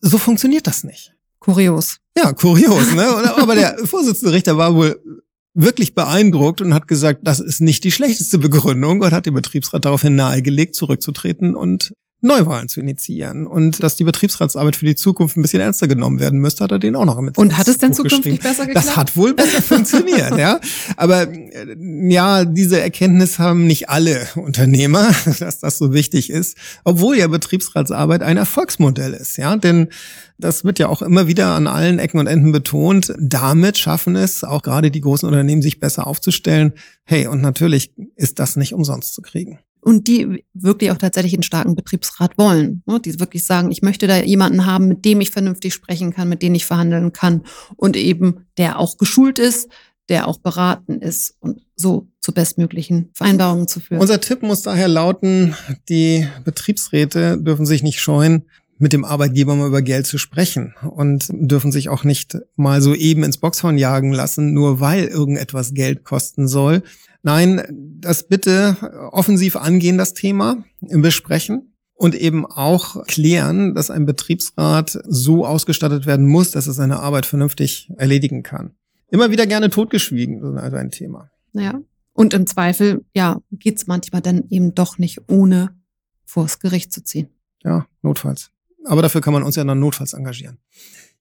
So 0.00 0.18
funktioniert 0.18 0.66
das 0.66 0.84
nicht. 0.84 1.12
Kurios. 1.38 1.98
Ja, 2.16 2.32
kurios, 2.32 2.92
ne? 2.92 3.06
Aber 3.36 3.54
der 3.54 3.78
Vorsitzende 3.84 4.32
Richter 4.32 4.56
war 4.56 4.74
wohl 4.74 5.00
wirklich 5.54 5.94
beeindruckt 5.94 6.60
und 6.60 6.72
hat 6.72 6.88
gesagt, 6.88 7.20
das 7.24 7.40
ist 7.40 7.60
nicht 7.60 7.84
die 7.84 7.92
schlechteste 7.92 8.38
Begründung 8.38 9.00
und 9.00 9.12
hat 9.12 9.26
dem 9.26 9.34
Betriebsrat 9.34 9.84
daraufhin 9.84 10.14
nahegelegt, 10.14 10.74
zurückzutreten 10.74 11.54
und 11.54 11.92
Neuwahlen 12.24 12.68
zu 12.68 12.78
initiieren 12.78 13.48
und 13.48 13.82
dass 13.82 13.96
die 13.96 14.04
Betriebsratsarbeit 14.04 14.76
für 14.76 14.86
die 14.86 14.94
Zukunft 14.94 15.36
ein 15.36 15.42
bisschen 15.42 15.60
ernster 15.60 15.88
genommen 15.88 16.20
werden 16.20 16.38
müsste, 16.38 16.62
hat 16.62 16.70
er 16.70 16.78
den 16.78 16.94
auch 16.94 17.04
noch 17.04 17.20
mit. 17.20 17.36
Und 17.36 17.58
hat 17.58 17.66
es 17.66 17.78
denn 17.78 17.92
zukünftig 17.92 18.38
besser 18.38 18.64
geklappt? 18.66 18.86
Das 18.86 18.96
hat 18.96 19.16
wohl 19.16 19.34
besser 19.34 19.60
funktioniert, 19.62 20.38
ja. 20.38 20.60
Aber 20.96 21.22
äh, 21.28 21.76
ja, 22.08 22.44
diese 22.44 22.80
Erkenntnis 22.80 23.40
haben 23.40 23.66
nicht 23.66 23.88
alle 23.88 24.28
Unternehmer, 24.36 25.10
dass 25.40 25.58
das 25.58 25.78
so 25.78 25.92
wichtig 25.92 26.30
ist, 26.30 26.56
obwohl 26.84 27.18
ja 27.18 27.26
Betriebsratsarbeit 27.26 28.22
ein 28.22 28.36
Erfolgsmodell 28.36 29.14
ist, 29.14 29.36
ja. 29.36 29.56
Denn 29.56 29.88
das 30.38 30.64
wird 30.64 30.78
ja 30.78 30.88
auch 30.88 31.02
immer 31.02 31.26
wieder 31.26 31.48
an 31.56 31.66
allen 31.66 31.98
Ecken 31.98 32.20
und 32.20 32.28
Enden 32.28 32.52
betont. 32.52 33.12
Damit 33.18 33.78
schaffen 33.78 34.14
es 34.14 34.44
auch 34.44 34.62
gerade 34.62 34.92
die 34.92 35.00
großen 35.00 35.26
Unternehmen, 35.26 35.62
sich 35.62 35.80
besser 35.80 36.06
aufzustellen. 36.06 36.72
Hey, 37.02 37.26
und 37.26 37.40
natürlich 37.40 37.92
ist 38.14 38.38
das 38.38 38.54
nicht 38.54 38.74
umsonst 38.74 39.12
zu 39.12 39.22
kriegen. 39.22 39.58
Und 39.82 40.06
die 40.06 40.44
wirklich 40.54 40.90
auch 40.92 40.96
tatsächlich 40.96 41.34
einen 41.34 41.42
starken 41.42 41.74
Betriebsrat 41.74 42.38
wollen. 42.38 42.82
Ne? 42.86 43.00
Die 43.00 43.18
wirklich 43.18 43.44
sagen, 43.44 43.70
ich 43.72 43.82
möchte 43.82 44.06
da 44.06 44.18
jemanden 44.18 44.64
haben, 44.64 44.88
mit 44.88 45.04
dem 45.04 45.20
ich 45.20 45.30
vernünftig 45.30 45.74
sprechen 45.74 46.12
kann, 46.12 46.28
mit 46.28 46.40
dem 46.40 46.54
ich 46.54 46.64
verhandeln 46.64 47.12
kann 47.12 47.42
und 47.76 47.96
eben 47.96 48.46
der 48.56 48.78
auch 48.78 48.96
geschult 48.96 49.38
ist, 49.38 49.68
der 50.08 50.28
auch 50.28 50.38
beraten 50.38 51.00
ist 51.00 51.36
und 51.40 51.62
so 51.74 52.08
zu 52.20 52.32
bestmöglichen 52.32 53.10
Vereinbarungen 53.14 53.66
zu 53.66 53.80
führen. 53.80 54.00
Unser 54.00 54.20
Tipp 54.20 54.42
muss 54.42 54.62
daher 54.62 54.88
lauten, 54.88 55.56
die 55.88 56.28
Betriebsräte 56.44 57.38
dürfen 57.38 57.66
sich 57.66 57.82
nicht 57.82 58.00
scheuen, 58.00 58.44
mit 58.82 58.92
dem 58.92 59.04
Arbeitgeber 59.04 59.54
mal 59.54 59.68
über 59.68 59.80
Geld 59.80 60.08
zu 60.08 60.18
sprechen 60.18 60.74
und 60.82 61.28
dürfen 61.30 61.70
sich 61.70 61.88
auch 61.88 62.02
nicht 62.02 62.38
mal 62.56 62.82
so 62.82 62.96
eben 62.96 63.22
ins 63.22 63.38
Boxhorn 63.38 63.78
jagen 63.78 64.10
lassen, 64.12 64.52
nur 64.52 64.80
weil 64.80 65.04
irgendetwas 65.04 65.72
Geld 65.72 66.02
kosten 66.02 66.48
soll. 66.48 66.82
Nein, 67.22 67.62
das 68.00 68.26
bitte 68.26 68.76
offensiv 69.12 69.54
angehen, 69.54 69.98
das 69.98 70.14
Thema, 70.14 70.64
im 70.80 71.00
Besprechen 71.00 71.76
und 71.94 72.16
eben 72.16 72.44
auch 72.44 73.06
klären, 73.06 73.76
dass 73.76 73.88
ein 73.88 74.04
Betriebsrat 74.04 74.98
so 75.04 75.46
ausgestattet 75.46 76.04
werden 76.04 76.26
muss, 76.26 76.50
dass 76.50 76.66
er 76.66 76.72
seine 76.72 76.98
Arbeit 76.98 77.24
vernünftig 77.24 77.88
erledigen 77.98 78.42
kann. 78.42 78.72
Immer 79.12 79.30
wieder 79.30 79.46
gerne 79.46 79.70
totgeschwiegen, 79.70 80.58
also 80.58 80.76
ein 80.76 80.90
Thema. 80.90 81.30
Ja. 81.52 81.80
Und 82.14 82.34
im 82.34 82.48
Zweifel, 82.48 83.04
ja, 83.14 83.40
geht's 83.52 83.86
manchmal 83.86 84.22
dann 84.22 84.42
eben 84.50 84.74
doch 84.74 84.98
nicht 84.98 85.20
ohne 85.28 85.70
vors 86.24 86.58
Gericht 86.58 86.92
zu 86.92 87.04
ziehen. 87.04 87.28
Ja, 87.62 87.86
notfalls. 88.02 88.50
Aber 88.84 89.02
dafür 89.02 89.20
kann 89.20 89.32
man 89.32 89.42
uns 89.42 89.56
ja 89.56 89.64
dann 89.64 89.80
notfalls 89.80 90.12
engagieren. 90.12 90.58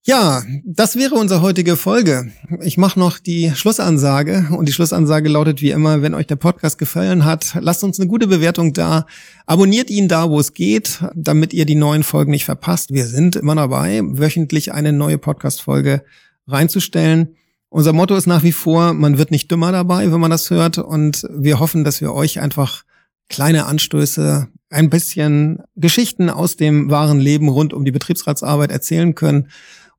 Ja, 0.03 0.41
das 0.65 0.95
wäre 0.95 1.13
unsere 1.13 1.43
heutige 1.43 1.77
Folge. 1.77 2.31
Ich 2.61 2.79
mache 2.79 2.99
noch 2.99 3.19
die 3.19 3.51
Schlussansage 3.53 4.47
und 4.49 4.67
die 4.67 4.73
Schlussansage 4.73 5.29
lautet 5.29 5.61
wie 5.61 5.69
immer, 5.69 6.01
wenn 6.01 6.15
euch 6.15 6.25
der 6.25 6.37
Podcast 6.37 6.79
gefallen 6.79 7.23
hat, 7.23 7.55
lasst 7.59 7.83
uns 7.83 7.99
eine 7.99 8.09
gute 8.09 8.25
Bewertung 8.25 8.73
da, 8.73 9.05
abonniert 9.45 9.91
ihn 9.91 10.07
da, 10.07 10.31
wo 10.31 10.39
es 10.39 10.55
geht, 10.55 11.03
damit 11.13 11.53
ihr 11.53 11.67
die 11.67 11.75
neuen 11.75 12.01
Folgen 12.01 12.31
nicht 12.31 12.45
verpasst. 12.45 12.91
Wir 12.91 13.05
sind 13.05 13.35
immer 13.35 13.53
dabei, 13.53 14.01
wöchentlich 14.03 14.73
eine 14.73 14.91
neue 14.91 15.19
Podcast-Folge 15.19 16.03
reinzustellen. 16.47 17.35
Unser 17.69 17.93
Motto 17.93 18.15
ist 18.15 18.25
nach 18.25 18.41
wie 18.41 18.53
vor, 18.53 18.93
man 18.93 19.19
wird 19.19 19.29
nicht 19.29 19.51
dümmer 19.51 19.71
dabei, 19.71 20.11
wenn 20.11 20.19
man 20.19 20.31
das 20.31 20.49
hört 20.49 20.79
und 20.79 21.27
wir 21.31 21.59
hoffen, 21.59 21.83
dass 21.83 22.01
wir 22.01 22.11
euch 22.11 22.39
einfach 22.39 22.85
kleine 23.31 23.65
Anstöße 23.65 24.47
ein 24.69 24.89
bisschen 24.89 25.59
Geschichten 25.75 26.29
aus 26.29 26.55
dem 26.55 26.89
wahren 26.89 27.19
Leben 27.19 27.49
rund 27.49 27.73
um 27.73 27.83
die 27.83 27.91
Betriebsratsarbeit 27.91 28.71
erzählen 28.71 29.15
können 29.15 29.49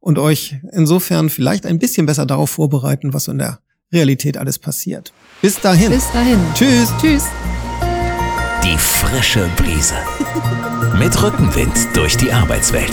und 0.00 0.18
euch 0.18 0.56
insofern 0.72 1.30
vielleicht 1.30 1.66
ein 1.66 1.78
bisschen 1.78 2.06
besser 2.06 2.26
darauf 2.26 2.50
vorbereiten, 2.50 3.12
was 3.12 3.28
in 3.28 3.38
der 3.38 3.60
Realität 3.92 4.38
alles 4.38 4.58
passiert. 4.58 5.12
Bis 5.42 5.60
dahin. 5.60 5.90
Bis 5.90 6.10
dahin. 6.12 6.38
Tschüss. 6.54 6.92
Tschüss. 7.00 7.24
Die 8.64 8.78
frische 8.78 9.48
Brise. 9.56 9.96
Mit 10.98 11.20
Rückenwind 11.22 11.74
durch 11.94 12.16
die 12.16 12.32
Arbeitswelt. 12.32 12.92